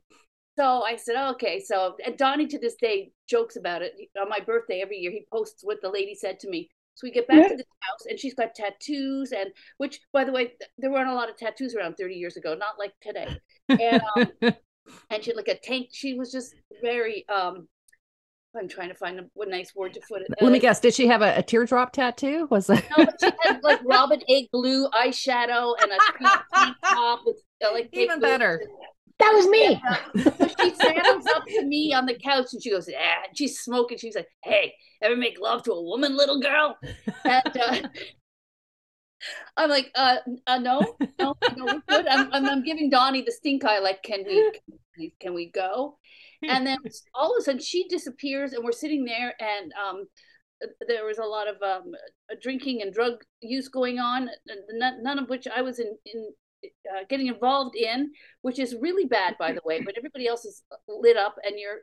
so 0.59 0.83
I 0.83 0.97
said, 0.97 1.17
okay. 1.33 1.61
So 1.61 1.97
and 2.05 2.19
Donnie 2.19 2.47
to 2.49 2.59
this 2.59 2.75
day 2.81 3.13
jokes 3.29 3.57
about 3.57 3.83
it. 3.83 3.95
On 4.21 4.29
my 4.29 4.41
birthday 4.41 4.83
every 4.83 4.99
year, 4.99 5.11
he 5.11 5.25
posts 5.33 5.63
what 5.63 5.81
the 5.81 5.89
lady 5.89 6.15
said 6.15 6.39
to 6.41 6.51
me. 6.51 6.69
So 7.01 7.07
we 7.07 7.13
get 7.13 7.27
back 7.29 7.49
to 7.49 7.57
the 7.57 7.65
house, 7.81 8.05
and 8.11 8.21
she's 8.21 8.35
got 8.35 8.55
tattoos, 8.55 9.33
and 9.33 9.51
which, 9.79 10.01
by 10.13 10.23
the 10.23 10.33
way, 10.33 10.53
there 10.77 10.91
weren't 10.91 11.09
a 11.09 11.15
lot 11.15 11.31
of 11.31 11.37
tattoos 11.39 11.75
around 11.75 11.95
30 11.95 12.15
years 12.15 12.37
ago, 12.37 12.55
not 12.55 12.79
like 12.79 12.93
today. 13.01 13.39
And 13.71 14.03
um, 14.17 14.27
and 15.11 15.25
she 15.25 15.31
had 15.31 15.37
like 15.37 15.49
a 15.49 15.59
tank. 15.59 15.89
She 15.93 16.13
was 16.13 16.31
just 16.31 16.55
very 16.83 17.25
um 17.35 17.69
I'm 18.55 18.69
trying 18.69 18.89
to 18.89 18.95
find 18.95 19.19
a, 19.19 19.23
a 19.41 19.49
nice 19.49 19.75
word 19.75 19.95
to 19.95 20.01
put 20.07 20.21
it. 20.21 20.29
Let 20.43 20.49
uh, 20.49 20.53
me 20.53 20.59
guess. 20.59 20.81
Did 20.81 20.93
she 20.93 21.07
have 21.07 21.23
a, 21.23 21.39
a 21.39 21.43
teardrop 21.43 21.93
tattoo? 21.93 22.49
Was 22.51 22.67
that? 22.67 22.85
No, 22.99 23.07
she 23.19 23.31
had 23.45 23.63
like 23.63 23.81
robin 23.83 24.21
egg 24.29 24.49
blue 24.53 24.89
eyeshadow 24.91 25.75
and 25.81 25.93
a 25.93 25.99
tank 26.55 26.77
top 26.85 27.21
with 27.25 27.41
uh, 27.65 27.73
like 27.73 27.89
even 27.95 28.21
better. 28.21 28.61
That 29.21 29.33
was 29.35 29.47
me. 29.49 29.81
And, 30.15 30.25
so 30.25 30.49
she 30.61 30.75
stands 30.75 31.27
up 31.27 31.45
to 31.47 31.65
me 31.65 31.93
on 31.93 32.07
the 32.07 32.15
couch 32.15 32.49
and 32.53 32.63
she 32.63 32.71
goes, 32.71 32.89
"Ah," 32.89 33.25
and 33.29 33.37
she's 33.37 33.61
smoking. 33.61 33.99
She's 33.99 34.17
like, 34.17 34.29
"Hey, 34.43 34.75
ever 35.03 35.17
make 35.17 35.39
love 35.41 35.63
to 35.65 35.73
a 35.73 35.83
woman, 35.83 36.17
little 36.17 36.41
girl?" 36.41 36.77
And 37.25 37.57
uh, 37.57 37.89
I'm 39.57 39.71
like, 39.71 39.91
uh, 39.95 40.17
uh, 40.47 40.59
no, 40.59 40.97
no, 41.19 41.37
no, 41.57 41.65
we're 41.65 41.83
good. 41.89 42.07
I'm, 42.09 42.33
I'm, 42.33 42.47
I'm, 42.47 42.65
giving 42.65 42.89
Donnie 42.89 43.23
the 43.23 43.33
stink 43.33 43.65
eye. 43.65 43.79
Like, 43.79 44.03
can 44.03 44.25
we, 44.27 44.53
can 44.53 44.79
we, 44.99 45.15
can 45.21 45.35
we 45.35 45.51
go? 45.51 45.99
and 46.49 46.67
then 46.67 46.79
all 47.15 47.35
of 47.35 47.41
a 47.41 47.45
sudden 47.45 47.61
she 47.61 47.87
disappears 47.89 48.53
and 48.53 48.65
we're 48.65 48.73
sitting 48.73 49.05
there 49.05 49.35
and 49.41 49.73
um, 49.73 50.07
there 50.87 51.05
was 51.05 51.19
a 51.19 51.25
lot 51.25 51.49
of 51.49 51.57
um, 51.63 51.93
drinking 52.43 52.83
and 52.83 52.93
drug 52.93 53.23
use 53.41 53.69
going 53.69 53.99
on 53.99 54.29
none, 54.73 55.03
none 55.03 55.19
of 55.19 55.29
which 55.29 55.47
i 55.55 55.61
was 55.61 55.79
in, 55.79 55.97
in 56.07 56.31
uh, 56.65 57.05
getting 57.09 57.29
involved 57.29 57.77
in 57.77 58.11
which 58.43 58.59
is 58.59 58.77
really 58.81 59.05
bad 59.05 59.35
by 59.39 59.53
the 59.53 59.63
way 59.65 59.81
but 59.81 59.97
everybody 59.97 60.27
else 60.27 60.45
is 60.45 60.63
lit 60.89 61.17
up 61.17 61.37
and 61.45 61.55
you're 61.59 61.81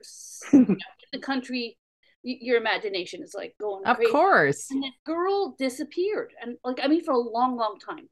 you 0.53 0.59
know, 0.59 0.75
in 0.75 0.77
the 1.11 1.19
country 1.19 1.77
your 2.23 2.57
imagination 2.57 3.23
is 3.23 3.33
like 3.35 3.55
going 3.59 3.85
of 3.85 3.97
crazy. 3.97 4.11
course 4.11 4.67
and 4.71 4.83
that 4.83 4.91
girl 5.05 5.55
disappeared 5.57 6.33
and 6.41 6.57
like 6.63 6.79
i 6.83 6.87
mean 6.87 7.03
for 7.03 7.13
a 7.13 7.17
long 7.17 7.55
long 7.55 7.77
time 7.79 8.07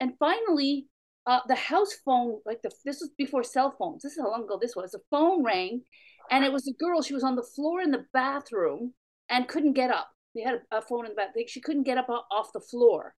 and 0.00 0.12
finally 0.18 0.88
uh, 1.28 1.40
the 1.46 1.54
house 1.54 1.92
phone, 2.06 2.40
like 2.46 2.62
the 2.62 2.70
this 2.86 3.00
was 3.00 3.10
before 3.18 3.44
cell 3.44 3.74
phones. 3.78 4.02
This 4.02 4.12
is 4.12 4.18
how 4.18 4.30
long 4.30 4.44
ago 4.44 4.58
this 4.58 4.74
was. 4.74 4.92
The 4.92 5.00
phone 5.10 5.44
rang, 5.44 5.82
and 6.30 6.42
it 6.42 6.50
was 6.50 6.66
a 6.66 6.72
girl. 6.82 7.02
She 7.02 7.12
was 7.12 7.22
on 7.22 7.36
the 7.36 7.42
floor 7.42 7.82
in 7.82 7.90
the 7.90 8.06
bathroom 8.14 8.94
and 9.28 9.46
couldn't 9.46 9.74
get 9.74 9.90
up. 9.90 10.08
They 10.34 10.40
had 10.40 10.62
a, 10.72 10.78
a 10.78 10.82
phone 10.82 11.04
in 11.04 11.10
the 11.12 11.16
bathroom. 11.16 11.44
She 11.46 11.60
couldn't 11.60 11.82
get 11.82 11.98
up 11.98 12.08
off 12.08 12.54
the 12.54 12.62
floor, 12.62 13.14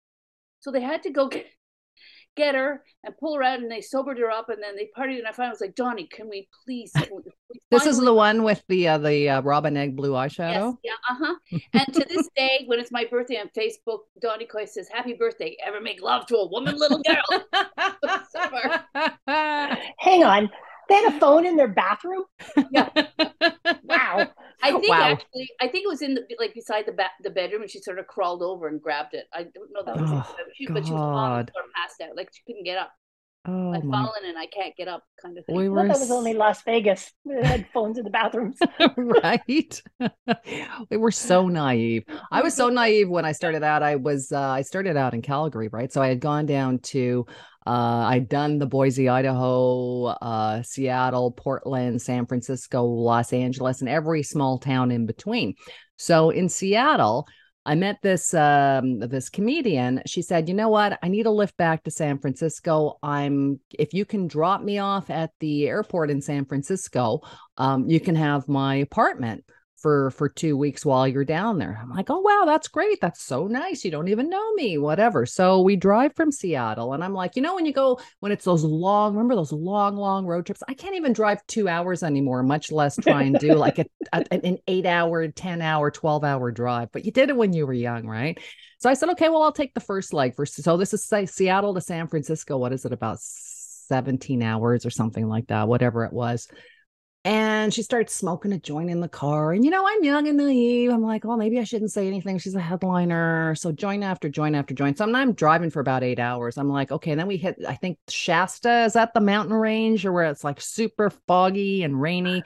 so 0.61 0.71
they 0.71 0.81
had 0.81 1.03
to 1.03 1.11
go 1.11 1.29
get 1.29 1.45
get 2.38 2.54
her 2.54 2.83
and 3.04 3.14
pull 3.18 3.35
her 3.37 3.42
out 3.42 3.59
and 3.59 3.71
they 3.71 3.83
sobered 3.83 4.18
her 4.18 4.30
up 4.30 4.49
and 4.49 4.62
then 4.62 4.76
they 4.76 4.88
partied 4.97 5.18
and 5.18 5.26
I 5.26 5.33
finally 5.33 5.52
was 5.52 5.61
like, 5.61 5.75
Donnie, 5.75 6.07
can 6.07 6.28
we 6.28 6.49
please? 6.64 6.92
Can 6.97 7.09
we, 7.14 7.23
this 7.71 7.85
is 7.85 7.99
the 7.99 8.14
one 8.14 8.42
with 8.45 8.62
the 8.68 8.88
uh, 8.88 8.99
the 8.99 9.28
uh, 9.28 9.42
robin 9.42 9.76
egg 9.76 9.97
blue 9.97 10.12
eyeshadow. 10.12 10.78
Yes, 10.83 10.95
yeah, 11.11 11.11
uh 11.11 11.16
huh. 11.18 11.59
and 11.75 11.95
to 11.95 12.07
this 12.09 12.28
day, 12.37 12.64
when 12.66 12.78
it's 12.78 12.92
my 12.92 13.04
birthday 13.04 13.37
on 13.37 13.50
Facebook, 13.57 14.00
Donnie 14.23 14.47
Coy 14.47 14.64
says, 14.64 14.88
"Happy 14.88 15.12
birthday! 15.12 15.57
Ever 15.64 15.80
make 15.80 16.00
love 16.00 16.26
to 16.26 16.37
a 16.37 16.49
woman, 16.49 16.76
little 16.78 17.02
girl?" 17.02 17.45
Hang 19.99 20.25
on, 20.25 20.49
they 20.88 20.95
had 20.95 21.14
a 21.14 21.21
phone 21.21 21.45
in 21.45 21.57
their 21.57 21.68
bathroom. 21.68 22.25
Yeah. 22.71 22.88
wow. 23.85 24.28
I 24.62 24.73
think 24.73 24.88
wow. 24.88 25.03
actually, 25.03 25.49
I 25.61 25.69
think 25.69 25.85
it 25.85 25.88
was 25.88 26.03
in 26.03 26.15
the, 26.15 26.23
like 26.38 26.55
beside 26.55 26.87
the 26.87 26.93
ba- 26.93 27.11
the 27.23 27.31
bedroom, 27.31 27.62
and 27.62 27.71
she 27.71 27.81
sort 27.81 27.99
of 27.99 28.07
crawled 28.07 28.43
over 28.43 28.67
and 28.67 28.83
grabbed 28.83 29.15
it. 29.15 29.27
I 29.33 29.45
don't 29.45 29.71
know 29.73 29.83
that 29.85 30.00
was 30.00 30.11
oh, 30.11 30.37
it, 30.38 30.47
she, 30.57 30.67
but 30.67 30.85
she 30.85 30.93
was 30.93 31.00
floor, 31.00 31.45
passed 31.77 32.00
out, 32.03 32.17
like 32.17 32.31
she 32.35 32.43
couldn't 32.47 32.65
get 32.65 32.77
up. 32.77 32.93
Oh, 33.49 33.73
I've 33.73 33.85
my. 33.85 34.05
fallen 34.05 34.25
and 34.26 34.38
I 34.38 34.47
can't 34.47 34.76
get 34.76 34.88
up, 34.88 35.05
kind 35.23 35.38
of 35.38 35.45
thing. 35.47 35.57
We 35.57 35.69
Well, 35.69 35.83
were 35.83 35.88
that 35.88 35.99
was 36.00 36.11
only 36.11 36.35
Las 36.35 36.62
Vegas. 36.62 37.12
They 37.25 37.45
had 37.47 37.67
phones 37.73 37.99
in 37.99 38.05
the 38.05 38.11
bathrooms. 38.11 38.59
right 38.97 39.83
we 40.90 40.97
were 40.97 41.11
so 41.11 41.49
naive 41.49 42.05
i 42.31 42.43
was 42.43 42.55
so 42.55 42.69
naive 42.69 43.09
when 43.09 43.25
i 43.25 43.33
started 43.33 43.62
out 43.62 43.83
i 43.83 43.97
was 43.97 44.33
uh, 44.33 44.40
i 44.40 44.62
started 44.62 44.97
out 44.97 45.14
in 45.14 45.23
calgary 45.23 45.69
right 45.69 45.93
so 45.93 46.02
i 46.02 46.09
had 46.09 46.21
gone 46.21 46.47
down 46.47 46.78
to 46.81 47.26
uh, 47.67 48.07
I'd 48.09 48.31
done 48.31 48.59
the 48.59 48.64
Boise, 48.64 49.11
Idaho, 49.11 50.05
uh, 50.07 50.62
Seattle, 50.62 51.33
Portland, 51.33 52.00
San 52.00 52.25
Francisco, 52.25 52.83
Los 52.83 53.35
Angeles, 53.35 53.81
and 53.81 53.90
every 53.90 54.23
small 54.23 54.59
town 54.59 54.90
in 54.90 55.05
between. 55.05 55.55
So 55.99 56.31
in 56.31 56.49
Seattle, 56.49 57.26
I 57.69 57.75
met 57.75 58.01
this 58.01 58.33
um, 58.33 58.99
this 58.99 59.29
comedian. 59.29 60.01
She 60.07 60.23
said, 60.23 60.49
"You 60.49 60.55
know 60.55 60.71
what? 60.71 60.99
I 61.03 61.09
need 61.09 61.27
a 61.27 61.31
lift 61.31 61.55
back 61.59 61.85
to 61.85 61.91
San 61.91 62.19
Francisco. 62.19 62.99
I'm 63.03 63.61
if 63.79 63.93
you 63.93 64.07
can 64.07 64.27
drop 64.27 64.63
me 64.63 64.79
off 64.79 65.11
at 65.11 65.33
the 65.41 65.69
airport 65.69 66.11
in 66.11 66.23
San 66.23 66.47
Francisco, 66.47 67.21
um, 67.59 67.87
you 67.87 68.01
can 68.01 68.15
have 68.15 68.49
my 68.49 68.77
apartment." 68.77 69.45
For 69.79 70.11
for 70.11 70.29
two 70.29 70.57
weeks 70.57 70.85
while 70.85 71.07
you're 71.07 71.25
down 71.25 71.59
there. 71.59 71.79
I'm 71.81 71.91
like, 71.91 72.11
oh 72.11 72.21
wow, 72.21 72.45
that's 72.47 72.69
great. 72.69 73.01
That's 73.01 73.23
so 73.23 73.47
nice. 73.47 73.85
You 73.85 73.91
don't 73.91 74.09
even 74.09 74.29
know 74.29 74.53
me, 74.55 74.79
whatever. 74.79 75.25
So 75.27 75.63
we 75.63 75.77
drive 75.77 76.15
from 76.17 76.33
Seattle, 76.33 76.93
and 76.93 77.05
I'm 77.05 77.15
like, 77.15 77.37
you 77.37 77.43
know, 77.43 77.55
when 77.55 77.67
you 77.67 77.73
go 77.73 78.01
when 78.21 78.33
it's 78.33 78.45
those 78.45 78.65
long, 78.65 79.15
remember 79.15 79.35
those 79.35 79.53
long, 79.53 79.97
long 79.97 80.27
road 80.27 80.47
trips? 80.47 80.63
I 80.69 80.75
can't 80.75 80.97
even 80.97 81.13
drive 81.13 81.47
two 81.47 81.69
hours 81.69 82.03
anymore, 82.03 82.43
much 82.43 82.73
less 82.73 82.97
try 83.01 83.23
and 83.23 83.39
do 83.39 83.55
like 83.55 83.79
a, 83.79 83.87
a, 84.13 84.25
an 84.33 84.59
eight 84.67 84.87
hour, 84.87 85.29
ten 85.29 85.63
hour, 85.63 85.91
twelve 85.91 86.25
hour 86.25 86.51
drive. 86.51 86.91
But 86.93 87.05
you 87.05 87.13
did 87.13 87.31
it 87.31 87.37
when 87.37 87.53
you 87.53 87.67
were 87.67 87.73
young, 87.73 88.07
right? 88.07 88.39
So 88.81 88.89
I 88.89 88.95
said, 88.95 89.11
okay, 89.11 89.29
well, 89.29 89.43
I'll 89.43 89.53
take 89.53 89.75
the 89.75 89.81
first 89.81 90.13
leg 90.13 90.37
for. 90.37 90.47
So 90.47 90.77
this 90.77 90.95
is 90.95 91.05
say 91.05 91.27
Seattle 91.27 91.75
to 91.75 91.81
San 91.81 92.07
Francisco. 92.07 92.59
What 92.59 92.73
is 92.73 92.85
it 92.85 92.93
about? 92.93 93.19
17 93.89 94.43
hours 94.43 94.87
or 94.87 94.91
something 94.91 95.27
like 95.27 95.49
that, 95.49 95.67
whatever 95.67 96.05
it 96.05 96.13
was. 96.13 96.49
And 97.29 97.75
she 97.75 97.83
starts 97.83 98.15
smoking 98.15 98.55
a 98.55 98.59
joint 98.59 98.89
in 98.89 99.01
the 99.01 99.09
car. 99.09 99.53
And, 99.53 99.63
you 99.63 99.71
know, 99.71 99.87
I'm 99.87 100.03
young 100.03 100.27
and 100.29 100.39
naive. 100.39 100.91
I'm 100.91 101.03
like, 101.03 101.25
well, 101.25 101.37
maybe 101.37 101.59
I 101.59 101.65
shouldn't 101.65 101.93
say 101.93 102.07
anything. 102.07 102.39
She's 102.39 102.55
a 102.55 102.61
headliner. 102.61 103.55
So 103.55 103.71
joint 103.71 104.03
after 104.03 104.31
joint 104.31 104.57
after 104.57 104.73
joint. 104.73 104.97
So 104.97 105.05
I'm, 105.05 105.15
I'm 105.15 105.35
driving 105.35 105.69
for 105.69 105.81
about 105.81 106.03
eight 106.03 106.19
hours. 106.19 106.57
I'm 106.57 106.71
like, 106.71 106.91
okay. 106.91 107.11
And 107.11 107.21
then 107.21 107.27
we 107.27 107.37
hit, 107.37 107.57
I 107.69 107.75
think 107.75 107.99
Shasta 108.09 108.85
is 108.85 108.95
that 108.95 109.13
the 109.13 109.21
mountain 109.21 109.55
range 109.55 110.07
or 110.07 110.13
where 110.13 110.25
it's 110.25 110.43
like 110.43 110.59
super 110.59 111.11
foggy 111.27 111.83
and 111.83 112.01
rainy. 112.01 112.43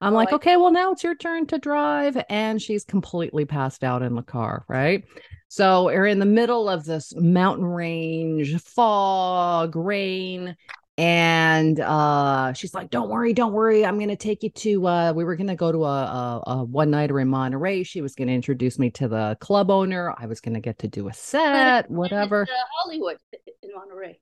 I'm 0.00 0.14
oh, 0.14 0.16
like, 0.16 0.32
okay, 0.32 0.56
well, 0.56 0.72
now 0.72 0.90
it's 0.90 1.04
your 1.04 1.14
turn 1.14 1.46
to 1.46 1.58
drive. 1.58 2.20
And 2.28 2.60
she's 2.60 2.82
completely 2.82 3.44
passed 3.44 3.84
out 3.84 4.02
in 4.02 4.16
the 4.16 4.22
car. 4.22 4.64
Right. 4.66 5.04
So 5.46 5.84
we're 5.84 6.06
in 6.06 6.18
the 6.18 6.26
middle 6.26 6.68
of 6.68 6.84
this 6.84 7.14
mountain 7.14 7.66
range, 7.66 8.60
fog, 8.60 9.76
rain 9.76 10.56
and 10.96 11.80
uh 11.80 12.52
she's 12.52 12.72
like 12.72 12.90
don't 12.90 13.08
worry 13.08 13.32
don't 13.32 13.52
worry. 13.52 13.84
I'm 13.84 13.98
gonna 13.98 14.16
take 14.16 14.42
you 14.42 14.50
to 14.50 14.86
uh 14.86 15.12
we 15.12 15.24
were 15.24 15.34
gonna 15.36 15.56
go 15.56 15.72
to 15.72 15.84
a, 15.84 15.88
a, 15.88 16.42
a 16.46 16.64
one 16.64 16.90
nighter 16.90 17.18
in 17.20 17.28
monterey. 17.28 17.82
She 17.82 18.00
was 18.00 18.14
gonna 18.14 18.32
introduce 18.32 18.78
me 18.78 18.90
to 18.90 19.08
the 19.08 19.36
club 19.40 19.70
owner. 19.70 20.14
I 20.16 20.26
was 20.26 20.40
gonna 20.40 20.60
get 20.60 20.78
to 20.80 20.88
do 20.88 21.08
a 21.08 21.12
set 21.12 21.90
whatever. 21.90 22.42
uh, 22.42 22.54
hollywood 22.78 23.16
in 23.62 23.70
monterey. 23.74 24.20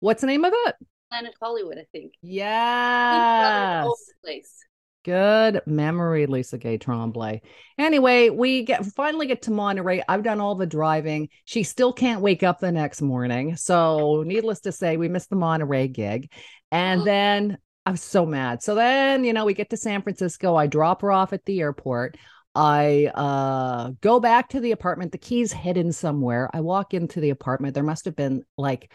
What's 0.00 0.22
the 0.22 0.26
name 0.26 0.44
of 0.44 0.52
it? 0.54 0.76
Planet 1.10 1.34
hollywood 1.40 1.76
i 1.78 1.86
think. 1.92 2.14
Yes. 2.22 3.86
place 4.22 4.64
Good 5.04 5.62
memory, 5.66 6.26
Lisa 6.26 6.58
Gay 6.58 6.76
Tremblay. 6.76 7.40
Anyway, 7.78 8.28
we 8.28 8.64
get 8.64 8.84
finally 8.84 9.26
get 9.26 9.42
to 9.42 9.50
Monterey. 9.50 10.02
I've 10.06 10.22
done 10.22 10.40
all 10.40 10.54
the 10.54 10.66
driving. 10.66 11.28
She 11.46 11.62
still 11.62 11.92
can't 11.92 12.20
wake 12.20 12.42
up 12.42 12.60
the 12.60 12.70
next 12.70 13.00
morning. 13.00 13.56
So, 13.56 14.22
needless 14.26 14.60
to 14.60 14.72
say, 14.72 14.98
we 14.98 15.08
missed 15.08 15.30
the 15.30 15.36
Monterey 15.36 15.88
gig. 15.88 16.30
And 16.70 17.06
then 17.06 17.58
I'm 17.86 17.96
so 17.96 18.26
mad. 18.26 18.62
So 18.62 18.74
then, 18.74 19.24
you 19.24 19.32
know, 19.32 19.44
we 19.44 19.54
get 19.54 19.70
to 19.70 19.76
San 19.76 20.02
Francisco. 20.02 20.54
I 20.54 20.66
drop 20.66 21.02
her 21.02 21.10
off 21.10 21.32
at 21.32 21.44
the 21.44 21.60
airport. 21.60 22.16
I 22.54 23.10
uh 23.14 23.92
go 24.00 24.20
back 24.20 24.50
to 24.50 24.60
the 24.60 24.72
apartment. 24.72 25.12
The 25.12 25.18
key's 25.18 25.52
hidden 25.52 25.92
somewhere. 25.92 26.50
I 26.52 26.60
walk 26.60 26.94
into 26.94 27.20
the 27.20 27.30
apartment. 27.30 27.74
There 27.74 27.82
must 27.82 28.04
have 28.04 28.16
been 28.16 28.42
like 28.58 28.92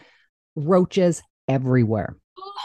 roaches 0.54 1.22
everywhere. 1.48 2.16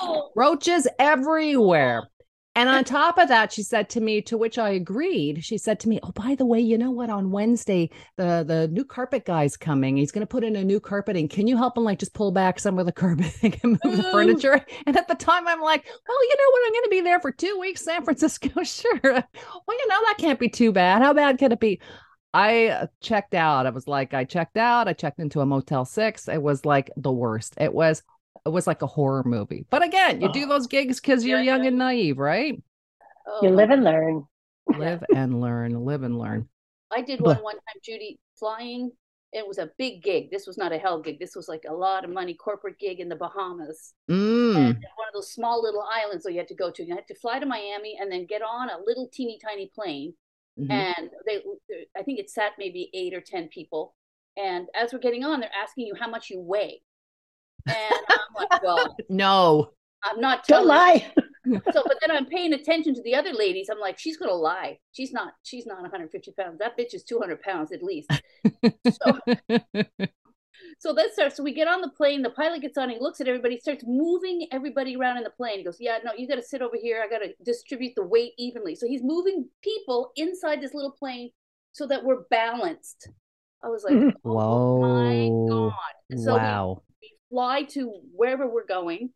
Oh. 0.02 0.32
Roaches 0.36 0.88
everywhere. 1.00 2.08
And 2.56 2.68
on 2.70 2.84
top 2.86 3.18
of 3.18 3.28
that, 3.30 3.54
she 3.54 3.64
said 3.64 3.90
to 3.92 4.02
me, 4.02 4.22
to 4.24 4.38
which 4.38 4.58
I 4.58 4.70
agreed. 4.70 5.44
She 5.44 5.58
said 5.58 5.80
to 5.82 5.90
me, 5.90 6.00
"Oh, 6.04 6.12
by 6.12 6.36
the 6.36 6.46
way, 6.46 6.60
you 6.60 6.78
know 6.78 6.92
what? 6.92 7.10
On 7.10 7.32
Wednesday, 7.32 7.90
the 8.18 8.44
the 8.46 8.68
new 8.68 8.84
carpet 8.84 9.26
guy's 9.26 9.56
coming. 9.58 9.98
He's 9.98 10.12
going 10.12 10.22
to 10.22 10.28
put 10.28 10.44
in 10.44 10.56
a 10.56 10.64
new 10.64 10.80
carpeting. 10.80 11.28
Can 11.28 11.48
you 11.48 11.58
help 11.58 11.78
him 11.78 11.84
like 11.84 12.00
just 12.00 12.14
pull 12.14 12.32
back 12.32 12.60
some 12.60 12.80
of 12.80 12.86
the 12.86 12.92
carpeting 12.92 13.60
and 13.64 13.80
move 13.84 13.98
the 13.98 14.04
furniture?" 14.04 14.66
And 14.86 14.98
at 14.98 15.08
the 15.08 15.16
time, 15.16 15.48
I'm 15.48 15.62
like, 15.62 15.86
"Well, 15.86 16.24
you 16.24 16.36
know 16.38 16.52
what? 16.52 16.62
I'm 16.66 16.74
going 16.74 16.84
to 16.84 16.90
be 16.90 17.02
there 17.02 17.20
for 17.20 17.32
two 17.32 17.58
weeks, 17.60 17.84
San 17.84 18.04
Francisco. 18.04 18.50
sure. 18.64 19.00
Well, 19.04 19.78
you 19.78 19.88
know 19.88 20.02
that 20.06 20.16
can't 20.18 20.40
be 20.40 20.50
too 20.50 20.72
bad. 20.72 21.02
How 21.02 21.14
bad 21.14 21.38
can 21.38 21.52
it 21.52 21.60
be?" 21.60 21.80
I 22.34 22.88
checked 23.02 23.34
out. 23.34 23.66
I 23.66 23.72
was 23.72 23.88
like, 23.88 24.14
I 24.14 24.24
checked 24.24 24.56
out. 24.56 24.88
I 24.88 24.94
checked 24.94 25.20
into 25.20 25.42
a 25.42 25.46
Motel 25.46 25.84
Six. 25.84 26.30
It 26.30 26.42
was 26.42 26.66
like 26.66 26.90
the 26.96 27.12
worst. 27.12 27.56
It 27.60 27.74
was 27.74 28.04
it 28.46 28.50
was 28.50 28.68
like 28.68 28.82
a 28.82 28.88
horror 28.88 29.24
movie. 29.24 29.66
But 29.70 29.84
again, 29.84 30.22
you 30.22 30.30
oh. 30.30 30.34
do 30.34 30.46
those 30.46 30.68
gigs 30.68 31.00
because 31.00 31.24
you're 31.26 31.40
yeah, 31.40 31.54
young 31.54 31.64
yeah. 31.64 31.70
and 31.70 31.78
naive, 31.78 32.18
right? 32.18 32.62
Oh. 33.28 33.40
You 33.44 33.50
live 33.50 33.70
and 33.70 33.84
learn. 33.84 34.26
Live 34.78 35.04
and 35.16 35.42
learn. 35.42 35.86
Live 35.86 36.04
and 36.04 36.18
learn. 36.18 36.48
I 36.92 37.02
did 37.02 37.22
one 37.22 37.38
one 37.38 37.56
time, 37.56 37.82
Judy, 37.84 38.20
flying. 38.38 38.92
It 39.34 39.48
was 39.48 39.60
a 39.60 39.72
big 39.78 40.04
gig. 40.04 40.30
This 40.30 40.46
was 40.46 40.58
not 40.58 40.74
a 40.74 40.78
hell 40.78 41.02
gig. 41.02 41.18
This 41.18 41.36
was 41.38 41.48
like 41.48 41.64
a 41.68 41.74
lot 41.74 42.04
of 42.04 42.10
money 42.10 42.34
corporate 42.34 42.78
gig 42.80 43.00
in 43.00 43.08
the 43.08 43.16
Bahamas. 43.16 43.94
Mm. 44.10 44.56
And 44.58 44.76
one 44.76 45.08
of 45.08 45.14
those 45.14 45.32
small 45.32 45.62
little 45.62 45.86
islands 45.90 46.26
that 46.26 46.34
you 46.34 46.40
had 46.40 46.50
to 46.50 46.56
go 46.56 46.70
to. 46.70 46.84
You 46.84 46.94
had 46.94 47.08
to 47.08 47.16
fly 47.16 47.40
to 47.40 47.46
Miami 47.46 47.98
and 48.00 48.12
then 48.12 48.26
get 48.26 48.42
on 48.42 48.70
a 48.70 48.78
little 48.86 49.08
teeny 49.08 49.40
tiny 49.42 49.72
plane. 49.74 50.14
Mm-hmm. 50.60 50.72
And 50.72 51.10
they, 51.26 51.42
I 51.98 52.04
think 52.04 52.20
it 52.20 52.30
sat 52.30 52.54
maybe 52.60 52.90
eight 52.94 53.14
or 53.14 53.22
10 53.22 53.48
people. 53.48 53.96
And 54.36 54.68
as 54.76 54.92
we're 54.92 55.00
getting 55.00 55.24
on, 55.24 55.40
they're 55.40 55.50
asking 55.64 55.88
you 55.88 55.96
how 55.98 56.10
much 56.10 56.30
you 56.30 56.42
weigh. 56.42 56.82
And 57.68 57.96
I'm 58.10 58.20
like, 58.36 58.64
well, 58.64 58.96
no, 59.10 59.72
I'm 60.04 60.20
not. 60.20 60.46
Don't 60.48 60.68
lie. 60.68 61.12
so, 61.46 61.62
but 61.84 61.98
then 62.06 62.16
I'm 62.16 62.26
paying 62.26 62.54
attention 62.54 62.94
to 62.96 63.02
the 63.04 63.16
other 63.16 63.34
ladies. 63.34 63.70
I'm 63.70 63.80
like, 63.80 63.98
she's 63.98 64.18
gonna 64.18 64.34
lie. 64.34 64.80
She's 64.92 65.12
not. 65.12 65.34
She's 65.44 65.66
not 65.66 65.82
150 65.82 66.32
pounds. 66.32 66.60
That 66.60 66.78
bitch 66.78 66.94
is 66.94 67.04
200 67.04 67.42
pounds 67.42 67.72
at 67.72 67.84
least. 67.84 68.12
So, 68.92 69.20
so 70.80 70.94
that 70.94 71.14
starts. 71.14 71.38
So 71.38 71.44
we 71.44 71.54
get 71.54 71.68
on 71.68 71.82
the 71.82 71.90
plane. 71.90 72.22
The 72.22 72.30
pilot 72.30 72.62
gets 72.62 72.78
on. 72.78 72.90
He 72.90 73.00
looks 73.00 73.22
at 73.22 73.28
everybody. 73.28 73.60
Starts 73.60 73.84
moving 73.86 74.48
everybody 74.52 74.96
around 74.96 75.18
in 75.18 75.24
the 75.24 75.32
plane. 75.32 75.60
He 75.60 75.64
goes, 75.64 75.78
"Yeah, 75.80 76.00
no, 76.04 76.12
you 76.16 76.28
got 76.28 76.36
to 76.36 76.44
sit 76.44 76.62
over 76.62 76.78
here. 76.82 77.04
I 77.04 77.10
got 77.10 77.24
to 77.24 77.34
distribute 77.44 77.94
the 77.96 78.06
weight 78.06 78.34
evenly." 78.38 78.76
So 78.76 78.88
he's 78.88 79.04
moving 79.04 79.50
people 79.64 80.12
inside 80.16 80.62
this 80.62 80.74
little 80.74 80.92
plane 80.92 81.32
so 81.74 81.88
that 81.88 82.04
we're 82.04 82.24
balanced. 82.30 83.10
I 83.64 83.68
was 83.70 83.84
like, 83.84 84.16
"Oh 84.26 84.32
Whoa. 84.32 84.82
my 84.82 85.30
god!" 85.50 86.20
So 86.20 86.36
wow 86.36 86.82
fly 87.32 87.64
to 87.72 87.94
wherever 88.14 88.48
we're 88.48 88.66
going. 88.68 89.10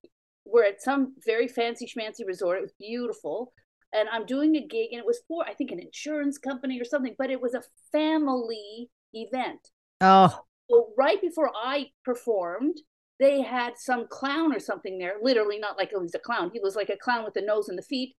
We're 0.45 0.65
at 0.65 0.81
some 0.81 1.13
very 1.25 1.47
fancy 1.47 1.85
schmancy 1.85 2.25
resort. 2.25 2.57
It 2.57 2.61
was 2.61 2.73
beautiful. 2.79 3.53
And 3.93 4.09
I'm 4.09 4.25
doing 4.25 4.55
a 4.55 4.65
gig, 4.65 4.89
and 4.91 4.99
it 4.99 5.05
was 5.05 5.21
for, 5.27 5.45
I 5.47 5.53
think, 5.53 5.71
an 5.71 5.79
insurance 5.79 6.37
company 6.37 6.81
or 6.81 6.85
something, 6.85 7.15
but 7.17 7.29
it 7.29 7.41
was 7.41 7.53
a 7.53 7.63
family 7.91 8.89
event. 9.13 9.59
Oh. 10.01 10.41
Well, 10.67 10.89
right 10.97 11.21
before 11.21 11.51
I 11.55 11.91
performed, 12.03 12.77
they 13.19 13.41
had 13.41 13.73
some 13.77 14.07
clown 14.09 14.53
or 14.53 14.59
something 14.59 14.97
there. 14.97 15.13
Literally, 15.21 15.59
not 15.59 15.77
like 15.77 15.91
oh, 15.95 16.01
he's 16.01 16.15
a 16.15 16.19
clown. 16.19 16.51
He 16.53 16.59
was 16.59 16.75
like 16.75 16.89
a 16.89 16.97
clown 16.97 17.23
with 17.23 17.35
the 17.35 17.41
nose 17.41 17.69
and 17.69 17.77
the 17.77 17.83
feet. 17.83 18.15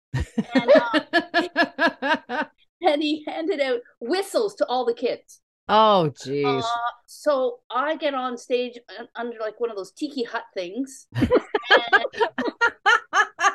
And, 0.55 0.73
uh, 0.75 2.45
and 2.81 3.03
he 3.03 3.25
handed 3.27 3.61
out 3.61 3.81
whistles 4.01 4.55
to 4.57 4.67
all 4.67 4.85
the 4.87 4.95
kids. 4.95 5.41
Oh, 5.69 6.13
jeez. 6.15 6.63
Uh, 6.63 6.71
so 7.07 7.59
I 7.71 7.97
get 7.97 8.15
on 8.15 8.39
stage 8.39 8.79
under 9.17 9.37
like 9.41 9.59
one 9.61 9.71
of 9.71 9.77
those 9.77 9.93
tiki 9.93 10.23
hut 10.23 10.45
things. 10.55 11.09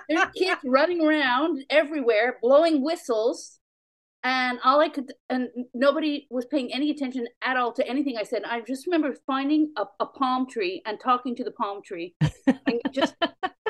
there's 0.09 0.25
kids 0.35 0.61
running 0.65 1.05
around 1.05 1.63
everywhere, 1.69 2.37
blowing 2.41 2.83
whistles. 2.83 3.59
And 4.23 4.59
all 4.63 4.79
I 4.79 4.89
could, 4.89 5.11
and 5.29 5.49
nobody 5.73 6.27
was 6.29 6.45
paying 6.45 6.71
any 6.71 6.91
attention 6.91 7.27
at 7.41 7.57
all 7.57 7.73
to 7.73 7.87
anything 7.87 8.17
I 8.19 8.23
said. 8.23 8.43
I 8.43 8.61
just 8.61 8.85
remember 8.85 9.15
finding 9.25 9.73
a, 9.77 9.85
a 9.99 10.05
palm 10.05 10.47
tree 10.47 10.83
and 10.85 10.99
talking 10.99 11.35
to 11.37 11.43
the 11.43 11.49
palm 11.49 11.81
tree, 11.83 12.13
and 12.45 12.79
just 12.91 13.15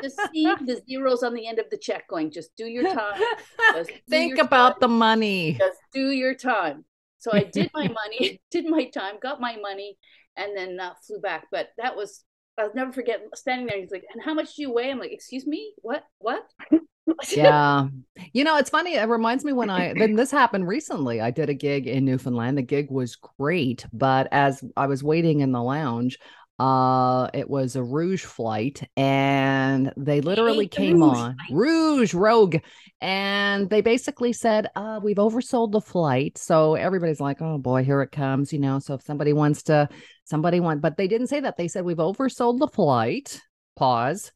just 0.02 0.20
see 0.30 0.44
the 0.44 0.82
zeros 0.86 1.22
on 1.22 1.32
the 1.32 1.46
end 1.46 1.58
of 1.58 1.70
the 1.70 1.78
check, 1.78 2.06
going, 2.06 2.30
"Just 2.30 2.54
do 2.54 2.66
your 2.66 2.84
time. 2.92 3.18
Think 4.10 4.36
your 4.36 4.44
about 4.44 4.72
time. 4.72 4.78
the 4.82 4.88
money. 4.88 5.56
Just 5.58 5.78
do 5.90 6.10
your 6.10 6.34
time." 6.34 6.84
So 7.22 7.30
I 7.32 7.44
did 7.44 7.70
my 7.72 7.86
money, 7.88 8.40
did 8.50 8.66
my 8.66 8.86
time, 8.86 9.14
got 9.22 9.40
my 9.40 9.56
money, 9.56 9.96
and 10.36 10.56
then 10.56 10.80
uh, 10.80 10.94
flew 11.06 11.20
back. 11.20 11.46
But 11.52 11.68
that 11.78 11.96
was 11.96 12.24
I'll 12.58 12.74
never 12.74 12.92
forget 12.92 13.20
standing 13.34 13.68
there. 13.68 13.78
He's 13.78 13.92
like, 13.92 14.04
"And 14.12 14.22
how 14.22 14.34
much 14.34 14.56
do 14.56 14.62
you 14.62 14.72
weigh?" 14.72 14.90
I'm 14.90 14.98
like, 14.98 15.12
"Excuse 15.12 15.46
me, 15.46 15.72
what? 15.78 16.02
What?" 16.18 16.42
yeah, 17.30 17.86
you 18.32 18.42
know, 18.42 18.56
it's 18.56 18.70
funny. 18.70 18.96
It 18.96 19.08
reminds 19.08 19.44
me 19.44 19.52
when 19.52 19.70
I 19.70 19.94
then 19.94 20.16
this 20.16 20.32
happened 20.32 20.66
recently. 20.66 21.20
I 21.20 21.30
did 21.30 21.48
a 21.48 21.54
gig 21.54 21.86
in 21.86 22.04
Newfoundland. 22.04 22.58
The 22.58 22.62
gig 22.62 22.90
was 22.90 23.16
great, 23.38 23.86
but 23.92 24.26
as 24.32 24.64
I 24.76 24.86
was 24.86 25.04
waiting 25.04 25.40
in 25.40 25.52
the 25.52 25.62
lounge, 25.62 26.18
uh, 26.58 27.28
it 27.34 27.48
was 27.48 27.76
a 27.76 27.82
Rouge 27.82 28.24
flight, 28.24 28.88
and 28.96 29.92
they 29.96 30.20
literally 30.20 30.68
came 30.68 31.02
Rouge 31.02 31.16
on 31.16 31.36
flight. 31.36 31.50
Rouge 31.50 32.14
Rogue, 32.14 32.56
and 33.00 33.68
they 33.68 33.80
basically 33.80 34.32
said, 34.32 34.68
uh, 34.76 35.00
"We've 35.02 35.16
oversold 35.16 35.72
the 35.72 35.80
flight." 35.80 36.38
So 36.38 36.74
everybody's 36.74 37.20
like, 37.20 37.40
"Oh 37.40 37.58
boy, 37.58 37.84
here 37.84 38.02
it 38.02 38.12
comes!" 38.12 38.52
You 38.52 38.58
know. 38.58 38.78
So 38.78 38.94
if 38.94 39.02
somebody 39.02 39.32
wants 39.32 39.64
to, 39.64 39.88
somebody 40.24 40.60
want, 40.60 40.82
but 40.82 40.96
they 40.96 41.08
didn't 41.08 41.28
say 41.28 41.40
that. 41.40 41.56
They 41.56 41.68
said 41.68 41.84
we've 41.84 41.96
oversold 41.96 42.58
the 42.58 42.68
flight. 42.68 43.40
Pause. 43.76 44.32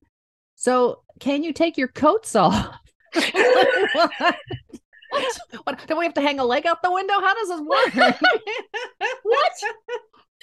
So 0.57 1.03
can 1.21 1.43
you 1.43 1.53
take 1.53 1.77
your 1.77 1.89
coats 1.89 2.35
off? 2.37 2.75
what? 3.15 4.37
what? 5.65 5.87
Do 5.87 5.97
we 5.97 6.05
have 6.05 6.15
to 6.15 6.21
hang 6.21 6.39
a 6.41 6.45
leg 6.45 6.67
out 6.67 6.83
the 6.83 6.93
window? 6.93 7.15
How 7.21 7.35
does 7.35 7.49
this 7.49 7.61
work? 7.61 7.95
what? 9.23 9.53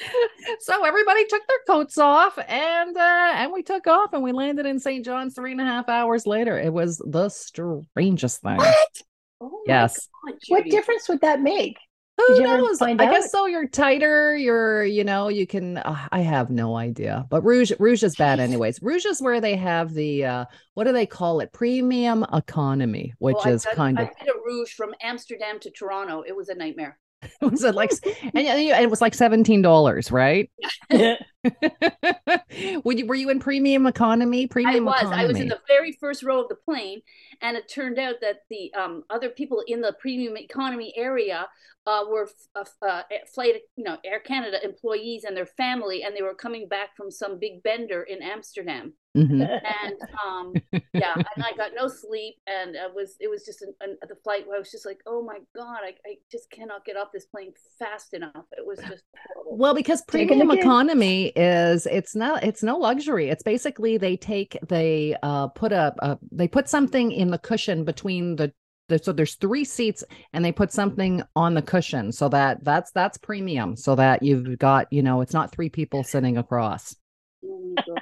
so 0.60 0.84
everybody 0.86 1.26
took 1.26 1.42
their 1.48 1.58
coats 1.68 1.98
off 1.98 2.38
and 2.48 2.96
uh 2.98 3.32
and 3.36 3.52
we 3.52 3.64
took 3.64 3.88
off 3.88 4.14
and 4.14 4.22
we 4.24 4.32
landed 4.32 4.66
in 4.66 4.80
st 4.80 5.04
john's 5.06 5.34
three 5.36 5.52
and 5.52 5.62
a 5.62 5.66
half 5.66 5.90
hours 5.90 6.26
later 6.28 6.58
it 6.60 6.72
was 6.74 7.02
the 7.08 7.30
strangest 7.30 8.42
thing 8.42 8.58
what? 8.58 9.02
Oh 9.42 9.62
Yes. 9.68 10.08
God, 10.26 10.36
What 10.48 10.66
difference 10.66 11.10
would 11.10 11.22
that 11.22 11.42
make? 11.42 11.78
Who 12.18 12.28
Did 12.36 12.38
you 12.38 12.48
ever 12.48 12.58
knows? 12.60 12.82
I 12.82 12.92
out? 12.92 12.98
guess 13.00 13.32
so. 13.32 13.48
You're 13.48 13.68
tighter. 13.68 14.38
You're, 14.38 14.86
you 14.86 15.04
know, 15.04 15.30
you 15.30 15.48
can. 15.48 15.78
Uh, 15.80 16.08
I 16.12 16.20
have 16.20 16.50
no 16.52 16.76
idea. 16.78 17.26
But 17.30 17.44
Rouge, 17.44 17.72
Rouge 17.80 18.04
is 18.04 18.16
bad, 18.16 18.40
anyways. 18.40 18.80
Rouge 18.84 19.06
is 19.06 19.20
where 19.20 19.42
they 19.42 19.56
have 19.56 19.94
the 19.96 20.24
uh, 20.26 20.46
what 20.76 20.84
do 20.86 20.94
they 20.94 21.08
call 21.08 21.40
it? 21.40 21.52
Premium 21.52 22.24
economy, 22.32 23.14
which 23.18 23.36
I've 23.44 23.54
is 23.56 23.64
done- 23.64 23.76
kind 23.76 24.00
of 24.00 24.08
I 24.08 24.24
did 24.24 24.30
a 24.30 24.38
rouge 24.46 24.74
from 24.74 24.94
Amsterdam 25.02 25.60
to 25.62 25.72
Toronto. 25.72 26.22
It 26.26 26.36
was 26.36 26.50
a 26.50 26.56
nightmare. 26.56 27.00
was 27.42 27.64
it 27.64 27.76
like, 27.76 27.92
and 28.22 28.32
it 28.36 28.90
was 28.90 29.02
like 29.02 29.14
seventeen 29.14 29.62
dollars, 29.62 30.12
right? 30.12 30.50
Would 32.84 33.00
you, 33.00 33.06
were 33.08 33.16
you 33.16 33.30
in 33.30 33.40
premium 33.40 33.88
economy? 33.88 34.48
I 34.66 34.80
was. 34.80 35.02
economy. 35.02 35.24
I 35.24 35.26
was 35.28 35.40
in 35.40 35.48
the 35.48 35.60
very 35.68 35.92
first 35.94 36.24
row 36.24 36.42
of 36.42 36.50
the 36.50 36.56
plane, 36.56 37.02
and 37.42 37.58
it 37.58 37.68
turned 37.68 38.00
out 38.00 38.16
that 38.22 38.42
the 38.50 38.74
um, 38.74 39.04
other 39.10 39.30
people 39.30 39.64
in 39.68 39.82
the 39.82 39.94
premium 40.00 40.38
economy 40.38 40.94
area 40.96 41.48
uh, 41.86 42.04
were 42.10 42.30
f- 42.56 42.68
uh, 42.82 42.86
uh, 42.88 43.02
flight, 43.34 43.56
you 43.76 43.84
know, 43.84 43.98
Air 44.06 44.20
Canada 44.20 44.64
employees 44.64 45.26
and 45.26 45.36
their 45.36 45.46
family, 45.46 46.04
and 46.04 46.16
they 46.16 46.22
were 46.22 46.34
coming 46.36 46.68
back 46.68 46.96
from 46.96 47.12
some 47.12 47.40
big 47.40 47.62
bender 47.64 48.04
in 48.04 48.22
Amsterdam. 48.22 48.94
Mhm. 49.16 49.42
And 49.44 49.96
um, 50.26 50.54
yeah, 50.94 51.14
and 51.14 51.46
I 51.46 51.56
got 51.56 51.72
no 51.76 51.88
sleep, 51.88 52.36
and 52.48 52.76
it 52.76 52.94
was 52.96 53.16
it 53.20 53.30
was 53.30 53.46
just 53.46 53.62
an, 53.62 53.74
an, 53.82 53.98
the 54.08 54.16
flight 54.24 54.48
where 54.48 54.56
I 54.56 54.60
was 54.60 54.72
just 54.72 54.88
like, 54.88 55.02
oh 55.06 55.22
my 55.22 55.38
god, 55.56 55.80
I, 55.84 55.94
I 56.08 56.16
just 56.32 56.50
cannot 56.50 56.84
get 56.84 56.98
off 56.98 57.10
this 57.14 57.26
plane 57.26 57.54
fast 57.78 58.16
enough. 58.16 58.46
It 58.54 58.66
was 58.66 58.80
just 58.90 59.04
horrible. 59.36 59.58
Well, 59.58 59.76
because 59.76 60.02
premium 60.04 60.50
economy 60.50 61.32
is 61.36 61.86
it's 61.86 62.16
not 62.16 62.44
it's 62.44 62.64
no 62.64 62.78
luxury. 62.78 63.30
It's 63.30 63.44
basically 63.44 63.98
they 63.98 64.18
take 64.18 64.58
they 64.68 65.16
uh 65.24 65.48
put 65.48 65.72
a, 65.72 65.94
a 66.00 66.18
they 66.32 66.48
put 66.48 66.70
something 66.70 67.12
in 67.12 67.30
the 67.30 67.38
cushion 67.38 67.84
between 67.84 68.36
the, 68.36 68.54
so 69.02 69.12
there's 69.12 69.36
three 69.36 69.64
seats 69.64 70.04
and 70.34 70.44
they 70.46 70.52
put 70.52 70.72
something 70.72 71.24
on 71.36 71.54
the 71.54 71.62
cushion 71.62 72.12
so 72.12 72.30
that 72.30 72.64
that's 72.64 72.92
that's 72.92 73.18
premium 73.18 73.76
so 73.76 73.96
that 73.96 74.22
you've 74.22 74.60
got 74.60 74.92
you 74.92 75.02
know 75.02 75.22
it's 75.22 75.34
not 75.34 75.52
three 75.52 75.70
people 75.70 76.04
sitting 76.04 76.38
across. 76.38 76.96
Oh 77.44 77.74
my 77.76 77.84
god. 77.88 78.02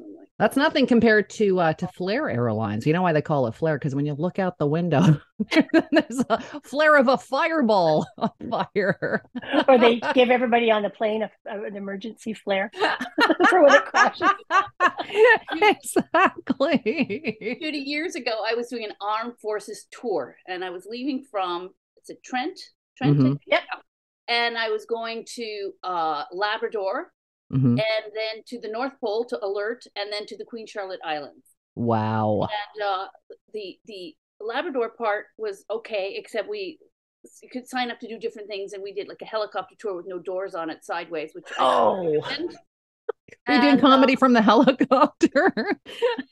Oh 0.00 0.06
my 0.16 0.27
That's 0.38 0.56
nothing 0.56 0.86
compared 0.86 1.30
to 1.30 1.58
uh 1.58 1.72
to 1.74 1.88
Flair 1.88 2.30
Airlines. 2.30 2.86
You 2.86 2.92
know 2.92 3.02
why 3.02 3.12
they 3.12 3.22
call 3.22 3.46
it 3.48 3.54
Flair? 3.56 3.76
Because 3.78 3.94
when 3.94 4.06
you 4.06 4.14
look 4.14 4.38
out 4.38 4.56
the 4.58 4.66
window, 4.66 5.20
there's 5.50 6.24
a 6.30 6.40
flare 6.64 6.96
of 6.96 7.08
a 7.08 7.18
fireball 7.18 8.06
on 8.18 8.30
fire. 8.48 9.22
or 9.66 9.78
they 9.78 10.00
give 10.14 10.30
everybody 10.30 10.70
on 10.70 10.82
the 10.82 10.90
plane 10.90 11.22
a, 11.22 11.30
a- 11.50 11.64
an 11.64 11.76
emergency 11.76 12.34
flare 12.34 12.70
for 13.50 13.64
when 13.64 13.74
it 13.74 13.84
crashes. 13.86 14.28
exactly. 15.52 17.58
Judy, 17.60 17.78
years 17.78 18.14
ago, 18.14 18.44
I 18.48 18.54
was 18.54 18.68
doing 18.68 18.84
an 18.84 18.92
armed 19.00 19.38
forces 19.40 19.86
tour, 19.90 20.36
and 20.46 20.64
I 20.64 20.70
was 20.70 20.86
leaving 20.88 21.24
from 21.30 21.70
is 22.02 22.10
it 22.10 22.22
Trent? 22.22 22.58
Trent, 22.96 23.18
Mhm. 23.18 23.38
Yep. 23.46 23.62
And 24.28 24.58
I 24.58 24.68
was 24.70 24.84
going 24.84 25.24
to 25.36 25.72
uh, 25.82 26.24
Labrador, 26.32 27.12
Mhm. 27.52 27.70
and 27.80 28.12
then 28.14 28.42
to 28.46 28.60
the 28.60 28.68
North 28.68 28.92
Pole 29.00 29.24
to 29.26 29.44
Alert, 29.44 29.84
and 29.96 30.12
then 30.12 30.26
to 30.26 30.36
the 30.36 30.44
Queen 30.44 30.66
Charlotte 30.66 31.00
Islands. 31.04 31.46
Wow. 31.74 32.42
And 32.42 32.82
uh, 32.84 33.06
the 33.52 33.78
the 33.86 34.14
Labrador 34.40 34.90
part 34.90 35.26
was 35.38 35.64
okay, 35.70 36.14
except 36.16 36.48
we 36.48 36.78
you 37.42 37.48
could 37.50 37.66
sign 37.68 37.90
up 37.90 37.98
to 38.00 38.08
do 38.08 38.18
different 38.18 38.48
things, 38.48 38.72
and 38.74 38.82
we 38.82 38.92
did 38.92 39.08
like 39.08 39.22
a 39.22 39.26
helicopter 39.26 39.74
tour 39.78 39.94
with 39.96 40.06
no 40.06 40.18
doors 40.18 40.54
on 40.54 40.70
it 40.70 40.84
sideways, 40.84 41.30
which 41.34 41.46
I 41.58 41.64
Oh. 41.64 42.14
recommend. 42.22 42.56
Are 43.48 43.56
doing 43.60 43.68
And, 43.70 43.78
uh, 43.78 43.82
comedy 43.82 44.16
from 44.16 44.32
the 44.34 44.42
helicopter? 44.42 45.52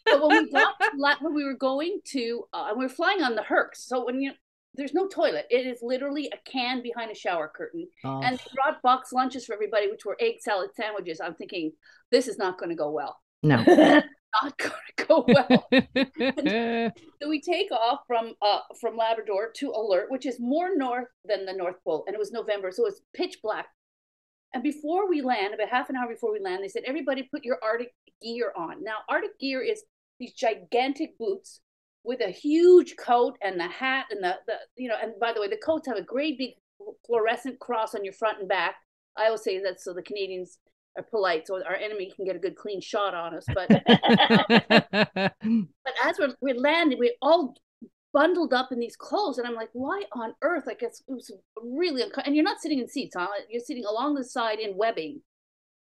But 0.04 0.22
when 0.28 0.44
we 0.44 0.50
got 0.52 0.78
to 0.80 0.90
La- 0.96 1.16
when 1.20 1.34
we 1.34 1.44
were 1.44 1.54
going 1.56 2.00
to, 2.12 2.44
uh, 2.52 2.66
and 2.68 2.78
we 2.78 2.84
were 2.84 2.90
flying 2.90 3.22
on 3.22 3.34
the 3.34 3.42
Herc. 3.42 3.74
so 3.74 4.04
when 4.04 4.20
you 4.20 4.32
there's 4.76 4.94
no 4.94 5.06
toilet, 5.08 5.46
it 5.50 5.66
is 5.66 5.78
literally 5.82 6.30
a 6.32 6.50
can 6.50 6.82
behind 6.82 7.10
a 7.10 7.14
shower 7.14 7.48
curtain, 7.54 7.88
Oh. 8.04 8.20
and 8.22 8.38
they 8.38 8.44
brought 8.54 8.82
box 8.82 9.12
lunches 9.12 9.44
for 9.46 9.54
everybody, 9.54 9.90
which 9.90 10.04
were 10.04 10.16
egg 10.20 10.36
salad 10.40 10.70
sandwiches. 10.76 11.20
I'm 11.20 11.34
thinking 11.34 11.72
this 12.10 12.28
is 12.28 12.38
not 12.38 12.58
going 12.58 12.70
to 12.70 12.76
go 12.76 12.90
well, 12.90 13.18
no. 13.42 13.56
not 14.42 14.58
going 14.58 14.72
to 14.98 15.06
go 15.06 15.24
well. 15.26 15.66
so 17.22 17.28
we 17.28 17.40
take 17.40 17.70
off 17.72 18.00
from 18.06 18.34
uh 18.42 18.60
from 18.80 18.96
Labrador 18.96 19.50
to 19.56 19.70
Alert, 19.70 20.10
which 20.10 20.26
is 20.26 20.38
more 20.40 20.76
north 20.76 21.08
than 21.24 21.46
the 21.46 21.52
North 21.52 21.76
Pole, 21.84 22.04
and 22.06 22.14
it 22.14 22.18
was 22.18 22.32
November, 22.32 22.70
so 22.70 22.86
it's 22.86 23.00
pitch 23.14 23.38
black. 23.42 23.66
And 24.54 24.62
before 24.62 25.08
we 25.08 25.22
land, 25.22 25.54
about 25.54 25.68
half 25.68 25.90
an 25.90 25.96
hour 25.96 26.08
before 26.08 26.32
we 26.32 26.40
land, 26.40 26.62
they 26.62 26.68
said, 26.68 26.84
"Everybody, 26.86 27.24
put 27.24 27.44
your 27.44 27.58
Arctic 27.62 27.92
gear 28.22 28.52
on." 28.56 28.82
Now, 28.82 28.98
Arctic 29.08 29.38
gear 29.38 29.60
is 29.62 29.82
these 30.18 30.32
gigantic 30.32 31.18
boots 31.18 31.60
with 32.06 32.20
a 32.20 32.30
huge 32.30 32.94
coat 32.96 33.36
and 33.42 33.58
the 33.58 33.68
hat 33.68 34.06
and 34.10 34.22
the, 34.22 34.36
the 34.46 34.54
you 34.76 34.88
know. 34.88 34.96
And 35.02 35.12
by 35.20 35.32
the 35.32 35.40
way, 35.40 35.48
the 35.48 35.56
coats 35.56 35.88
have 35.88 35.96
a 35.96 36.02
great 36.02 36.38
big 36.38 36.50
fluorescent 37.06 37.58
cross 37.58 37.94
on 37.94 38.04
your 38.04 38.14
front 38.14 38.40
and 38.40 38.48
back. 38.48 38.76
I 39.16 39.26
always 39.26 39.42
say 39.42 39.60
that 39.62 39.80
so 39.80 39.92
the 39.92 40.02
Canadians 40.02 40.58
are 40.96 41.02
polite, 41.02 41.46
so 41.46 41.62
our 41.64 41.76
enemy 41.76 42.12
can 42.14 42.24
get 42.24 42.36
a 42.36 42.38
good 42.38 42.56
clean 42.56 42.80
shot 42.80 43.14
on 43.14 43.34
us. 43.34 43.44
But 43.52 43.68
but 45.44 45.94
as 46.04 46.18
we're, 46.18 46.34
we're 46.40 46.58
landing, 46.58 46.98
we're 46.98 47.10
all 47.20 47.54
bundled 48.16 48.54
up 48.54 48.72
in 48.72 48.78
these 48.78 48.96
clothes. 48.96 49.36
And 49.38 49.46
I'm 49.46 49.54
like, 49.54 49.68
why 49.74 50.02
on 50.12 50.34
earth? 50.42 50.64
Like, 50.66 50.82
it's, 50.82 51.02
it 51.06 51.12
was 51.12 51.30
really, 51.62 52.02
unco- 52.02 52.22
and 52.24 52.34
you're 52.34 52.44
not 52.44 52.60
sitting 52.60 52.78
in 52.78 52.88
seats, 52.88 53.14
huh? 53.16 53.28
You're 53.50 53.60
sitting 53.60 53.84
along 53.84 54.14
the 54.14 54.24
side 54.24 54.58
in 54.58 54.76
webbing. 54.76 55.20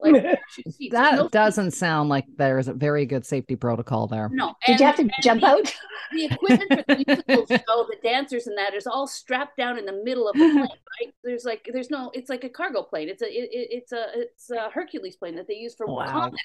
Like, 0.02 0.38
seats. 0.48 0.92
That 0.92 1.16
no 1.16 1.28
doesn't 1.28 1.72
sound 1.72 2.08
like 2.08 2.24
there's 2.36 2.68
a 2.68 2.72
very 2.72 3.06
good 3.06 3.24
safety 3.26 3.56
protocol 3.56 4.06
there. 4.06 4.28
No. 4.32 4.54
Did 4.66 4.80
you 4.80 4.86
have 4.86 4.96
to 4.96 5.10
jump 5.22 5.40
the, 5.42 5.46
out? 5.46 5.76
The 6.12 6.24
equipment 6.24 6.72
for 6.72 6.84
the 6.88 7.04
musical 7.06 7.46
show, 7.46 7.86
the 7.88 7.96
dancers 8.02 8.48
and 8.48 8.58
that 8.58 8.74
is 8.74 8.88
all 8.88 9.06
strapped 9.06 9.56
down 9.56 9.78
in 9.78 9.86
the 9.86 10.00
middle 10.02 10.28
of 10.28 10.34
the 10.34 10.40
plane, 10.40 10.56
right? 10.66 11.14
There's 11.22 11.44
like, 11.44 11.68
there's 11.72 11.88
no, 11.88 12.10
it's 12.14 12.28
like 12.28 12.42
a 12.42 12.48
cargo 12.48 12.82
plane. 12.82 13.08
It's 13.08 13.22
a, 13.22 13.26
it, 13.26 13.48
it- 13.52 13.68
it's 13.70 13.92
a, 13.92 14.06
it's 14.16 14.50
a 14.50 14.70
Hercules 14.70 15.14
plane 15.14 15.36
that 15.36 15.46
they 15.46 15.54
use 15.54 15.76
for 15.76 15.86
Wow. 15.86 16.06
combat. 16.10 16.40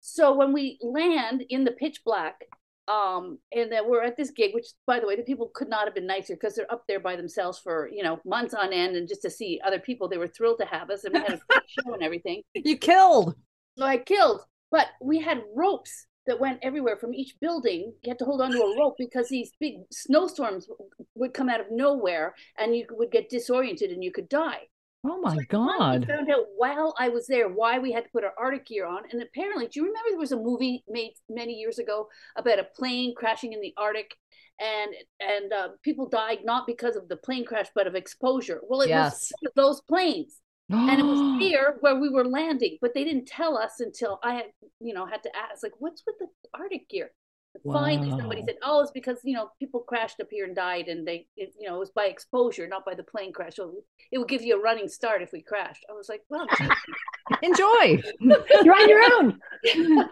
So 0.00 0.34
when 0.34 0.52
we 0.52 0.78
land 0.82 1.42
in 1.48 1.64
the 1.64 1.70
pitch 1.70 2.02
black, 2.04 2.44
um, 2.90 3.38
and 3.52 3.70
then 3.70 3.88
we're 3.88 4.02
at 4.02 4.16
this 4.16 4.30
gig, 4.30 4.52
which 4.52 4.66
by 4.86 4.98
the 4.98 5.06
way, 5.06 5.14
the 5.14 5.22
people 5.22 5.50
could 5.54 5.68
not 5.68 5.84
have 5.84 5.94
been 5.94 6.06
nicer 6.06 6.34
because 6.34 6.54
they're 6.54 6.70
up 6.72 6.84
there 6.88 6.98
by 6.98 7.14
themselves 7.14 7.58
for 7.58 7.88
you 7.92 8.02
know 8.02 8.20
months 8.24 8.54
on 8.54 8.72
end, 8.72 8.96
and 8.96 9.08
just 9.08 9.22
to 9.22 9.30
see 9.30 9.60
other 9.64 9.78
people, 9.78 10.08
they 10.08 10.18
were 10.18 10.28
thrilled 10.28 10.58
to 10.58 10.66
have 10.66 10.90
us, 10.90 11.04
and 11.04 11.14
we 11.14 11.20
had 11.20 11.34
a 11.34 11.40
great 11.48 11.62
show 11.68 11.94
and 11.94 12.02
everything. 12.02 12.42
You 12.54 12.76
killed. 12.76 13.34
So 13.78 13.84
I 13.84 13.98
killed, 13.98 14.40
but 14.70 14.88
we 15.00 15.20
had 15.20 15.42
ropes 15.54 16.06
that 16.26 16.40
went 16.40 16.58
everywhere 16.62 16.96
from 16.96 17.14
each 17.14 17.34
building. 17.40 17.92
You 18.02 18.10
had 18.10 18.18
to 18.18 18.24
hold 18.24 18.40
onto 18.40 18.58
a 18.58 18.78
rope 18.78 18.96
because 18.98 19.28
these 19.28 19.52
big 19.60 19.74
snowstorms 19.92 20.68
would 21.14 21.32
come 21.32 21.48
out 21.48 21.60
of 21.60 21.66
nowhere, 21.70 22.34
and 22.58 22.74
you 22.74 22.86
would 22.90 23.12
get 23.12 23.30
disoriented 23.30 23.90
and 23.90 24.02
you 24.02 24.10
could 24.10 24.28
die. 24.28 24.62
Oh 25.04 25.20
my 25.20 25.36
I 25.92 25.98
God. 25.98 26.06
found 26.06 26.30
out 26.30 26.46
while 26.56 26.94
I 26.98 27.08
was 27.08 27.26
there 27.26 27.48
why 27.48 27.78
we 27.78 27.92
had 27.92 28.04
to 28.04 28.10
put 28.10 28.24
our 28.24 28.34
Arctic 28.38 28.66
gear 28.66 28.86
on. 28.86 29.02
And 29.10 29.22
apparently, 29.22 29.66
do 29.66 29.80
you 29.80 29.86
remember 29.86 30.10
there 30.10 30.18
was 30.18 30.32
a 30.32 30.36
movie 30.36 30.84
made 30.88 31.14
many 31.28 31.54
years 31.54 31.78
ago 31.78 32.08
about 32.36 32.58
a 32.58 32.64
plane 32.76 33.14
crashing 33.16 33.52
in 33.52 33.60
the 33.60 33.74
Arctic? 33.76 34.14
And 34.60 34.92
and 35.20 35.52
uh, 35.52 35.68
people 35.82 36.08
died 36.08 36.40
not 36.44 36.66
because 36.66 36.96
of 36.96 37.08
the 37.08 37.16
plane 37.16 37.44
crash, 37.46 37.68
but 37.74 37.86
of 37.86 37.94
exposure. 37.94 38.60
Well, 38.68 38.82
it 38.82 38.88
Yes. 38.88 39.32
was 39.32 39.32
those 39.56 39.80
planes, 39.82 40.40
and 40.86 41.00
it 41.00 41.06
was 41.06 41.22
here 41.38 41.76
where 41.80 41.96
we 41.98 42.10
were 42.10 42.24
landing, 42.26 42.76
but 42.82 42.92
they 42.94 43.04
didn't 43.04 43.26
tell 43.26 43.56
us 43.56 43.80
until 43.80 44.18
I 44.22 44.34
had, 44.34 44.46
you 44.80 44.92
know, 44.92 45.06
had 45.06 45.22
to 45.22 45.34
ask, 45.36 45.62
like, 45.62 45.72
what's 45.78 46.02
with 46.06 46.16
the 46.18 46.26
Arctic 46.54 46.88
gear? 46.90 47.10
Finally, 47.64 48.10
somebody 48.10 48.42
said, 48.46 48.56
"Oh, 48.62 48.80
it's 48.80 48.92
because 48.92 49.18
you 49.24 49.34
know 49.34 49.50
people 49.58 49.80
crashed 49.80 50.20
up 50.20 50.28
here 50.30 50.44
and 50.44 50.54
died, 50.54 50.88
and 50.88 51.06
they, 51.06 51.26
it, 51.36 51.52
you 51.58 51.68
know, 51.68 51.76
it 51.76 51.80
was 51.80 51.90
by 51.90 52.06
exposure, 52.06 52.68
not 52.68 52.84
by 52.84 52.94
the 52.94 53.02
plane 53.02 53.32
crash. 53.32 53.56
So 53.56 53.74
it 54.12 54.18
would 54.18 54.28
give 54.28 54.42
you 54.42 54.58
a 54.58 54.62
running 54.62 54.88
start 54.88 55.20
if 55.22 55.30
we 55.32 55.42
crashed." 55.42 55.84
I 55.90 55.92
was 55.92 56.08
like, 56.08 56.22
"Well, 56.28 56.46
Enjoy. 57.42 58.02
You're 58.20 58.74
on 58.74 58.88
your 58.88 59.02
own. 59.14 59.40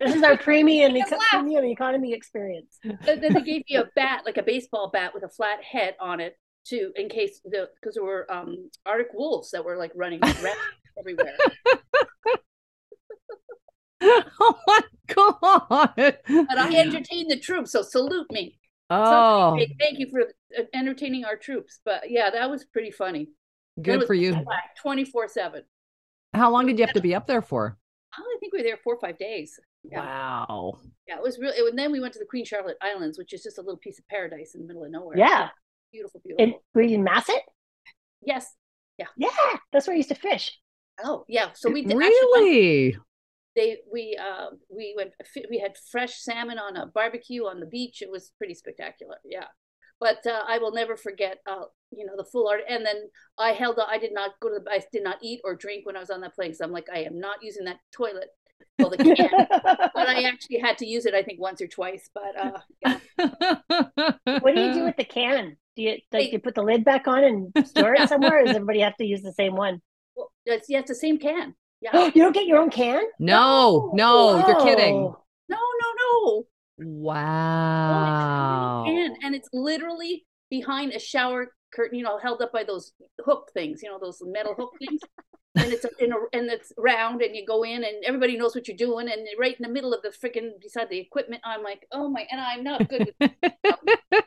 this 0.00 0.14
is 0.14 0.22
our 0.22 0.36
premium, 0.36 0.96
eco- 0.96 1.18
premium 1.30 1.64
economy 1.64 2.12
experience. 2.12 2.78
And 2.84 3.22
then 3.22 3.34
they 3.34 3.42
gave 3.42 3.62
me 3.68 3.76
a 3.76 3.84
bat, 3.96 4.22
like 4.24 4.36
a 4.36 4.42
baseball 4.42 4.90
bat 4.92 5.12
with 5.14 5.24
a 5.24 5.28
flat 5.28 5.62
head 5.62 5.94
on 6.00 6.20
it, 6.20 6.36
to 6.66 6.92
in 6.96 7.08
case 7.08 7.40
the 7.44 7.68
because 7.80 7.96
there 7.96 8.04
were 8.04 8.30
um 8.32 8.70
Arctic 8.86 9.08
wolves 9.14 9.50
that 9.50 9.64
were 9.64 9.76
like 9.76 9.92
running 9.94 10.20
around 10.22 10.56
everywhere. 10.98 11.36
oh 14.40 14.58
my 14.66 14.80
God. 15.14 15.92
But 15.96 16.58
I 16.58 16.76
entertain 16.76 17.28
the 17.28 17.38
troops, 17.38 17.72
so 17.72 17.82
salute 17.82 18.30
me. 18.30 18.58
Oh, 18.90 19.56
Hey, 19.56 19.74
thank 19.80 19.98
you 19.98 20.08
for 20.10 20.22
uh, 20.58 20.64
entertaining 20.74 21.24
our 21.24 21.36
troops. 21.36 21.80
But 21.84 22.10
yeah, 22.10 22.30
that 22.30 22.50
was 22.50 22.64
pretty 22.64 22.90
funny. 22.90 23.28
good 23.80 24.04
for 24.06 24.14
you. 24.14 24.44
Twenty 24.80 25.04
four 25.04 25.28
seven. 25.28 25.62
How 26.34 26.50
long 26.50 26.66
did 26.66 26.78
you 26.78 26.84
have 26.84 26.94
to 26.94 27.00
be 27.00 27.14
up 27.14 27.26
there 27.26 27.42
for? 27.42 27.78
I 28.14 28.36
think 28.40 28.52
we 28.52 28.58
were 28.58 28.64
there 28.64 28.78
four 28.82 28.94
or 28.94 29.00
five 29.00 29.18
days. 29.18 29.58
Yeah. 29.84 30.00
Wow. 30.00 30.78
Yeah, 31.08 31.16
it 31.16 31.22
was 31.22 31.38
really. 31.38 31.68
And 31.68 31.78
then 31.78 31.92
we 31.92 32.00
went 32.00 32.12
to 32.14 32.18
the 32.18 32.26
Queen 32.26 32.44
Charlotte 32.44 32.76
Islands, 32.82 33.18
which 33.18 33.32
is 33.32 33.42
just 33.42 33.58
a 33.58 33.62
little 33.62 33.78
piece 33.78 33.98
of 33.98 34.06
paradise 34.08 34.54
in 34.54 34.60
the 34.62 34.66
middle 34.66 34.84
of 34.84 34.90
nowhere. 34.90 35.16
Yeah. 35.16 35.48
beautiful, 35.92 36.20
beautiful. 36.24 36.44
And 36.44 36.54
were 36.74 36.82
you 36.82 36.96
in 36.96 37.04
Masset? 37.04 37.40
yes. 38.22 38.54
Yeah, 38.98 39.06
Yeah, 39.16 39.56
that's 39.72 39.86
where 39.86 39.94
I 39.94 39.96
used 39.96 40.10
to 40.10 40.14
fish. 40.14 40.58
Oh, 41.02 41.24
yeah. 41.28 41.48
So 41.54 41.70
we 41.70 41.82
did, 41.82 41.92
actually 41.92 42.10
Really? 42.10 42.98
They 43.56 43.78
we 43.92 44.18
uh 44.20 44.46
we 44.74 44.94
went 44.96 45.12
we 45.50 45.58
had 45.58 45.76
fresh 45.90 46.14
salmon 46.20 46.58
on 46.58 46.76
a 46.76 46.86
barbecue 46.86 47.44
on 47.44 47.60
the 47.60 47.66
beach. 47.66 48.02
It 48.02 48.10
was 48.10 48.32
pretty 48.38 48.54
spectacular. 48.54 49.16
Yeah. 49.24 49.46
but 50.00 50.26
uh, 50.26 50.42
I 50.48 50.58
will 50.58 50.72
never 50.72 50.96
forget. 50.96 51.38
Uh, 51.46 51.66
you 51.90 52.06
know 52.06 52.14
the 52.16 52.24
full 52.24 52.48
art, 52.48 52.62
and 52.68 52.84
then 52.84 53.08
I 53.38 53.52
held. 53.52 53.78
I 53.86 53.98
did 53.98 54.12
not 54.12 54.32
go 54.40 54.48
to 54.48 54.58
the. 54.58 54.70
I 54.70 54.82
did 54.92 55.04
not 55.04 55.18
eat 55.22 55.40
or 55.44 55.54
drink 55.54 55.86
when 55.86 55.96
I 55.96 56.00
was 56.00 56.10
on 56.10 56.20
that 56.22 56.34
plane. 56.34 56.48
because 56.48 56.60
I'm 56.60 56.72
like, 56.72 56.86
I 56.92 57.00
am 57.00 57.18
not 57.20 57.38
using 57.42 57.64
that 57.66 57.78
toilet. 57.92 58.28
Well, 58.78 58.90
the 58.90 58.96
can, 58.96 59.30
but 59.94 60.08
I 60.08 60.22
actually 60.22 60.58
had 60.58 60.78
to 60.78 60.86
use 60.86 61.06
it. 61.06 61.14
I 61.14 61.22
think 61.22 61.40
once 61.40 61.60
or 61.60 61.68
twice. 61.68 62.08
But 62.14 62.36
uh, 62.38 62.58
yeah. 62.80 64.38
what 64.40 64.54
do 64.54 64.60
you 64.60 64.72
do 64.72 64.84
with 64.84 64.96
the 64.96 65.04
can? 65.04 65.56
Do 65.76 65.82
you 65.82 65.98
like 66.12 66.26
do 66.26 66.32
you 66.32 66.38
put 66.40 66.54
the 66.54 66.62
lid 66.62 66.84
back 66.84 67.06
on 67.06 67.24
and 67.24 67.66
store 67.66 67.94
it 67.94 68.08
somewhere? 68.08 68.40
or 68.40 68.44
does 68.44 68.56
everybody 68.56 68.80
have 68.80 68.96
to 68.96 69.06
use 69.06 69.22
the 69.22 69.32
same 69.32 69.54
one? 69.54 69.80
Well, 70.16 70.30
it's, 70.46 70.68
yeah, 70.68 70.80
it's 70.80 70.88
the 70.90 70.94
same 70.94 71.18
can. 71.18 71.54
Yeah. 71.82 72.06
you 72.14 72.22
don't 72.22 72.32
get 72.32 72.46
your 72.46 72.58
own 72.58 72.70
can? 72.70 73.02
no, 73.18 73.90
no, 73.94 74.46
you're 74.46 74.60
kidding. 74.60 75.12
No, 75.48 75.58
no, 75.58 75.88
no. 76.00 76.46
Wow. 76.78 78.84
And 78.86 79.16
and 79.22 79.34
it's 79.34 79.48
literally 79.52 80.24
behind 80.50 80.92
a 80.92 80.98
shower 80.98 81.52
curtain, 81.74 81.98
you 81.98 82.04
know, 82.04 82.18
held 82.18 82.42
up 82.42 82.52
by 82.52 82.64
those 82.64 82.92
hook 83.24 83.50
things, 83.54 83.82
you 83.82 83.90
know, 83.90 83.98
those 84.00 84.18
metal 84.24 84.54
hook 84.56 84.72
things. 84.78 85.00
and 85.56 85.72
it's 85.72 85.84
in 85.98 86.12
a, 86.12 86.16
and 86.32 86.50
it's 86.50 86.72
round, 86.78 87.20
and 87.20 87.36
you 87.36 87.44
go 87.46 87.62
in, 87.62 87.84
and 87.84 88.04
everybody 88.06 88.38
knows 88.38 88.54
what 88.54 88.68
you're 88.68 88.76
doing, 88.76 89.08
and 89.10 89.20
right 89.38 89.56
in 89.58 89.62
the 89.62 89.68
middle 89.68 89.92
of 89.92 90.00
the 90.02 90.08
freaking 90.08 90.50
beside 90.60 90.88
the 90.88 90.98
equipment. 90.98 91.42
I'm 91.44 91.62
like, 91.62 91.86
oh 91.92 92.08
my, 92.08 92.26
and 92.30 92.40
I'm 92.40 92.64
not 92.64 92.88
good. 92.88 93.12
With, 93.20 93.30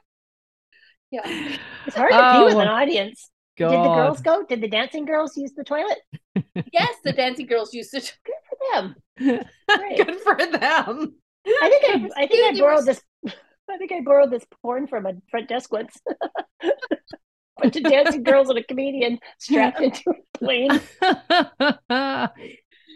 yeah, 1.12 1.58
It's 1.88 1.96
hard 1.96 2.12
to 2.12 2.40
be 2.40 2.46
with 2.46 2.56
Oh, 2.56 2.60
an 2.60 2.68
audience. 2.68 3.32
God. 3.58 3.72
Did 3.72 3.80
the 3.80 3.96
girls 3.96 4.22
go? 4.22 4.46
Did 4.46 4.62
the 4.62 4.68
dancing 4.68 5.06
girls 5.06 5.38
use 5.38 5.54
the 5.54 5.64
toilet? 5.64 6.00
yes, 6.74 6.96
the 7.04 7.14
dancing 7.14 7.48
girls 7.48 7.74
used 7.74 7.92
to. 7.92 8.02
For 8.02 8.58
them. 8.74 8.96
Good 9.18 10.16
for 10.24 10.36
them. 10.36 11.16
I 11.48 11.70
think 11.70 11.86
I, 11.86 12.10
I 12.24 12.28
think 12.28 12.46
I 12.46 12.52
Dude, 12.52 12.56
they 12.56 12.62
were 12.62 12.68
borrowed 12.70 12.86
this. 12.86 13.02
I 13.70 13.78
think 13.78 13.92
I 13.92 14.02
borrowed 14.02 14.32
this 14.32 14.46
porn 14.62 14.88
from 14.88 15.06
a 15.06 15.14
front 15.30 15.50
desk 15.50 15.72
once. 15.72 15.98
Bunch 17.58 17.78
of 17.78 17.84
dancing 17.84 18.24
girls 18.24 18.50
and 18.50 18.60
a 18.60 18.64
comedian 18.64 19.18
strapped 19.40 19.82
into 19.82 20.12
a 20.12 20.38
plane. 20.38 20.82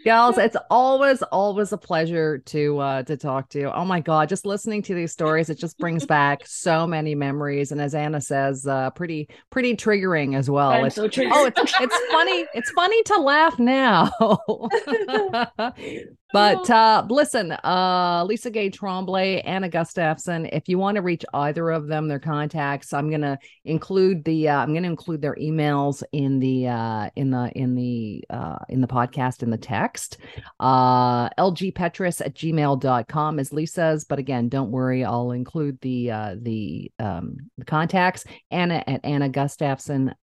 Gals, 0.04 0.38
it's 0.38 0.56
always, 0.70 1.22
always 1.22 1.72
a 1.72 1.76
pleasure 1.78 2.38
to 2.38 2.78
uh 2.78 3.02
to 3.02 3.16
talk 3.16 3.48
to 3.50 3.58
you. 3.58 3.70
Oh 3.70 3.84
my 3.84 4.00
god, 4.00 4.28
just 4.28 4.46
listening 4.46 4.82
to 4.82 4.94
these 4.94 5.12
stories, 5.12 5.50
it 5.50 5.58
just 5.58 5.78
brings 5.78 6.06
back 6.18 6.46
so 6.46 6.86
many 6.86 7.14
memories. 7.14 7.70
And 7.72 7.80
as 7.80 7.94
Anna 7.94 8.20
says, 8.20 8.66
uh 8.66 8.90
pretty, 8.90 9.28
pretty 9.50 9.76
triggering 9.76 10.36
as 10.36 10.48
well. 10.48 10.70
I'm 10.70 10.78
It's- 10.86 10.94
so 10.94 11.08
triggered. 11.08 11.32
oh, 11.34 11.46
it's 11.46 11.74
it's 11.80 11.98
funny. 12.10 12.46
It's 12.54 12.70
funny 12.70 13.02
to 13.04 13.16
laugh 13.20 13.58
now. 13.58 14.10
but 16.32 16.68
uh 16.70 17.04
listen, 17.08 17.52
uh 17.52 18.24
Lisa 18.26 18.50
Gay 18.50 18.70
Tremblay, 18.70 19.40
Anna 19.40 19.68
Gustafson, 19.68 20.46
if 20.46 20.68
you 20.68 20.78
want 20.78 20.96
to 20.96 21.02
reach 21.02 21.24
either 21.34 21.70
of 21.70 21.86
them, 21.86 22.08
their 22.08 22.18
contacts, 22.18 22.92
I'm 22.92 23.10
gonna 23.10 23.38
include 23.64 24.24
the 24.24 24.48
uh, 24.48 24.58
I'm 24.58 24.74
gonna 24.74 24.88
include 24.88 25.22
their 25.22 25.36
emails 25.36 26.02
in 26.12 26.38
the 26.40 26.68
uh 26.68 27.10
in 27.16 27.30
the 27.30 27.50
in 27.54 27.74
the 27.74 28.24
uh 28.30 28.58
in 28.68 28.80
the 28.80 28.86
podcast 28.86 29.42
in 29.42 29.50
the 29.50 29.58
text. 29.58 30.18
Uh 30.58 31.28
lgpetrus 31.30 32.20
at 32.20 32.34
gmail.com 32.34 33.38
is 33.38 33.52
Lisa's, 33.52 34.04
but 34.04 34.18
again, 34.18 34.48
don't 34.48 34.70
worry, 34.70 35.04
I'll 35.04 35.32
include 35.32 35.80
the 35.80 36.10
uh 36.10 36.36
the 36.40 36.90
um 36.98 37.36
the 37.58 37.64
contacts. 37.64 38.24
Anna 38.50 38.82
at 38.86 39.00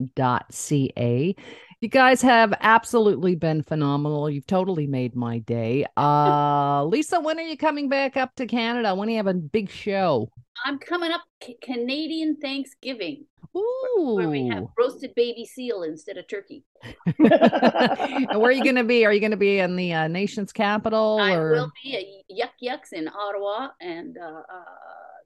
annagustafson.ca. 0.00 1.36
You 1.80 1.88
guys 1.88 2.22
have 2.22 2.54
absolutely 2.60 3.36
been 3.36 3.62
phenomenal. 3.62 4.28
You've 4.28 4.46
totally 4.46 4.86
made 4.86 5.14
my 5.14 5.38
day. 5.38 5.86
Uh 5.96 6.84
Lisa, 6.84 7.20
when 7.20 7.38
are 7.38 7.42
you 7.42 7.56
coming 7.56 7.88
back 7.88 8.16
up 8.16 8.34
to 8.36 8.46
Canada? 8.46 8.94
When 8.94 9.06
do 9.06 9.12
you 9.12 9.18
have 9.18 9.28
a 9.28 9.34
big 9.34 9.70
show? 9.70 10.30
I'm 10.64 10.78
coming 10.78 11.12
up 11.12 11.22
C- 11.40 11.56
Canadian 11.62 12.36
Thanksgiving, 12.36 13.26
Ooh. 13.56 14.14
where 14.16 14.28
we 14.28 14.48
have 14.48 14.64
roasted 14.76 15.14
baby 15.14 15.44
seal 15.44 15.84
instead 15.84 16.18
of 16.18 16.26
turkey. 16.26 16.64
and 17.06 18.40
where 18.40 18.48
are 18.48 18.52
you 18.52 18.64
going 18.64 18.74
to 18.74 18.82
be? 18.82 19.04
Are 19.06 19.12
you 19.12 19.20
going 19.20 19.30
to 19.30 19.36
be 19.36 19.60
in 19.60 19.76
the 19.76 19.92
uh, 19.92 20.08
nation's 20.08 20.52
capital 20.52 21.18
I 21.20 21.34
or 21.34 21.52
will 21.52 21.72
be 21.84 21.96
at 21.96 22.04
Yuk 22.36 22.50
Yuk's 22.58 22.92
in 22.92 23.08
Ottawa, 23.08 23.68
and 23.80 24.18
uh, 24.18 24.42
uh, 24.52 24.64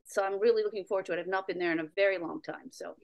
so 0.04 0.22
I'm 0.22 0.38
really 0.38 0.62
looking 0.62 0.84
forward 0.84 1.06
to 1.06 1.14
it. 1.14 1.18
I've 1.18 1.26
not 1.26 1.46
been 1.46 1.58
there 1.58 1.72
in 1.72 1.80
a 1.80 1.86
very 1.96 2.18
long 2.18 2.42
time, 2.42 2.70
so 2.70 2.94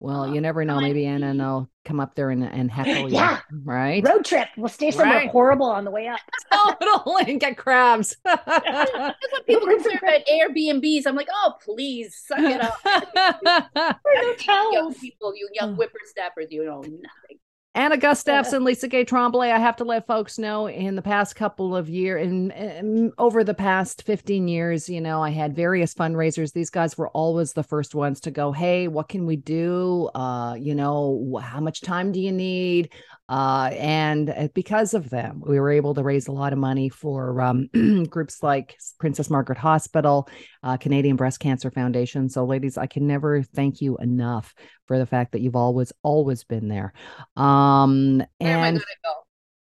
well, 0.00 0.22
uh, 0.22 0.32
you 0.32 0.40
never 0.40 0.64
know. 0.64 0.80
Maybe 0.80 1.04
Anna 1.06 1.28
and 1.28 1.42
I'll 1.42 1.70
come 1.84 2.00
up 2.00 2.14
there 2.14 2.30
and, 2.30 2.42
and 2.42 2.70
heckle 2.70 3.08
you. 3.08 3.14
Yeah. 3.16 3.40
Right? 3.64 4.02
Road 4.06 4.24
trip. 4.24 4.48
We'll 4.56 4.68
stay 4.68 4.90
somewhere 4.90 5.18
Right. 5.18 5.30
horrible 5.30 5.66
on 5.66 5.84
the 5.84 5.90
way 5.90 6.08
up. 6.08 6.20
Totally 6.80 7.36
get 7.36 7.56
crabs. 7.58 8.16
that's 8.24 8.92
what 8.92 9.46
people 9.46 9.68
consider 9.68 9.98
about 9.98 10.20
Airbnbs. 10.26 11.06
I'm 11.06 11.14
like, 11.16 11.28
oh, 11.32 11.54
please 11.62 12.18
suck 12.26 12.38
it 12.40 12.60
up, 12.62 12.78
young 14.72 14.94
people, 14.94 15.34
you 15.36 15.48
young 15.52 15.74
whippersnappers. 15.76 16.46
You 16.50 16.64
know 16.64 16.80
nothing. 16.80 17.38
Anna 17.72 17.96
Gustafson, 17.96 18.64
Lisa 18.64 18.88
Gay 18.88 19.04
Tremblay. 19.04 19.52
I 19.52 19.58
have 19.58 19.76
to 19.76 19.84
let 19.84 20.08
folks 20.08 20.40
know 20.40 20.66
in 20.66 20.96
the 20.96 21.02
past 21.02 21.36
couple 21.36 21.76
of 21.76 21.88
years, 21.88 22.26
and, 22.26 22.50
in 22.50 23.12
over 23.16 23.44
the 23.44 23.54
past 23.54 24.02
15 24.02 24.48
years, 24.48 24.88
you 24.88 25.00
know, 25.00 25.22
I 25.22 25.30
had 25.30 25.54
various 25.54 25.94
fundraisers. 25.94 26.52
These 26.52 26.70
guys 26.70 26.98
were 26.98 27.08
always 27.10 27.52
the 27.52 27.62
first 27.62 27.94
ones 27.94 28.20
to 28.22 28.32
go, 28.32 28.50
Hey, 28.50 28.88
what 28.88 29.08
can 29.08 29.24
we 29.24 29.36
do? 29.36 30.10
Uh, 30.16 30.56
you 30.58 30.74
know, 30.74 31.40
how 31.40 31.60
much 31.60 31.80
time 31.80 32.10
do 32.10 32.18
you 32.18 32.32
need? 32.32 32.92
Uh, 33.28 33.70
and 33.74 34.30
uh, 34.30 34.48
because 34.52 34.92
of 34.92 35.08
them, 35.08 35.40
we 35.46 35.60
were 35.60 35.70
able 35.70 35.94
to 35.94 36.02
raise 36.02 36.26
a 36.26 36.32
lot 36.32 36.52
of 36.52 36.58
money 36.58 36.88
for 36.88 37.40
um, 37.40 37.68
groups 38.10 38.42
like 38.42 38.76
Princess 38.98 39.30
Margaret 39.30 39.58
Hospital, 39.58 40.28
uh, 40.62 40.76
Canadian 40.76 41.16
Breast 41.16 41.40
Cancer 41.40 41.70
Foundation. 41.70 42.28
So, 42.28 42.44
ladies, 42.44 42.78
I 42.78 42.86
can 42.86 43.06
never 43.06 43.42
thank 43.42 43.80
you 43.80 43.96
enough 43.98 44.54
for 44.86 44.98
the 44.98 45.06
fact 45.06 45.32
that 45.32 45.40
you've 45.40 45.56
always, 45.56 45.92
always 46.02 46.44
been 46.44 46.68
there. 46.68 46.92
Um, 47.36 48.22
Where 48.38 48.50
am 48.50 48.60
I 48.60 48.68
and 48.68 48.84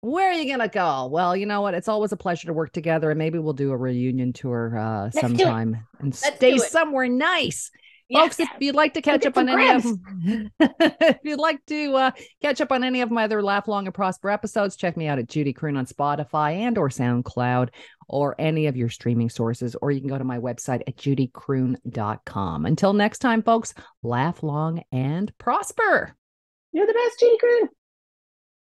where 0.01 0.29
are 0.29 0.33
you 0.33 0.49
gonna 0.49 0.69
go? 0.69 1.07
Well, 1.07 1.35
you 1.35 1.45
know 1.45 1.61
what? 1.61 1.73
It's 1.73 1.87
always 1.87 2.11
a 2.11 2.17
pleasure 2.17 2.47
to 2.47 2.53
work 2.53 2.71
together, 2.71 3.09
and 3.09 3.17
maybe 3.17 3.39
we'll 3.39 3.53
do 3.53 3.71
a 3.71 3.77
reunion 3.77 4.31
tour 4.31 4.77
uh, 4.77 5.09
sometime 5.09 5.85
and 5.99 6.13
Let's 6.13 6.35
stay 6.37 6.57
somewhere 6.59 7.07
nice. 7.07 7.71
Yeah. 8.09 8.21
Folks, 8.21 8.39
if 8.39 8.49
you'd 8.59 8.75
like 8.75 8.93
to 8.93 9.01
catch 9.01 9.25
up 9.25 9.37
on 9.37 9.49
any 9.49 9.69
of 9.69 9.85
if 10.59 11.17
you'd 11.23 11.39
like 11.39 11.65
to 11.65 11.93
uh, 11.93 12.11
catch 12.41 12.61
up 12.61 12.71
on 12.71 12.85
any 12.85 13.01
of 13.01 13.11
my 13.11 13.25
other 13.25 13.43
Laugh 13.43 13.67
Long 13.67 13.85
and 13.85 13.93
Prosper 13.93 14.29
episodes, 14.29 14.77
check 14.77 14.95
me 14.95 15.07
out 15.07 15.19
at 15.19 15.27
Judy 15.27 15.51
Croon 15.51 15.75
on 15.75 15.85
Spotify 15.85 16.53
and 16.53 16.77
or 16.77 16.87
SoundCloud 16.87 17.69
or 18.07 18.35
any 18.39 18.67
of 18.67 18.77
your 18.77 18.89
streaming 18.89 19.29
sources, 19.29 19.75
or 19.81 19.91
you 19.91 19.99
can 19.99 20.09
go 20.09 20.17
to 20.17 20.23
my 20.23 20.39
website 20.39 20.81
at 20.87 20.97
judycroon.com. 20.97 22.65
Until 22.65 22.93
next 22.93 23.19
time, 23.19 23.43
folks, 23.43 23.73
laugh 24.03 24.43
long 24.43 24.83
and 24.91 25.35
prosper. 25.37 26.15
You're 26.71 26.87
the 26.87 26.93
best, 26.93 27.19
Judy 27.19 27.37
Croon. 27.37 27.69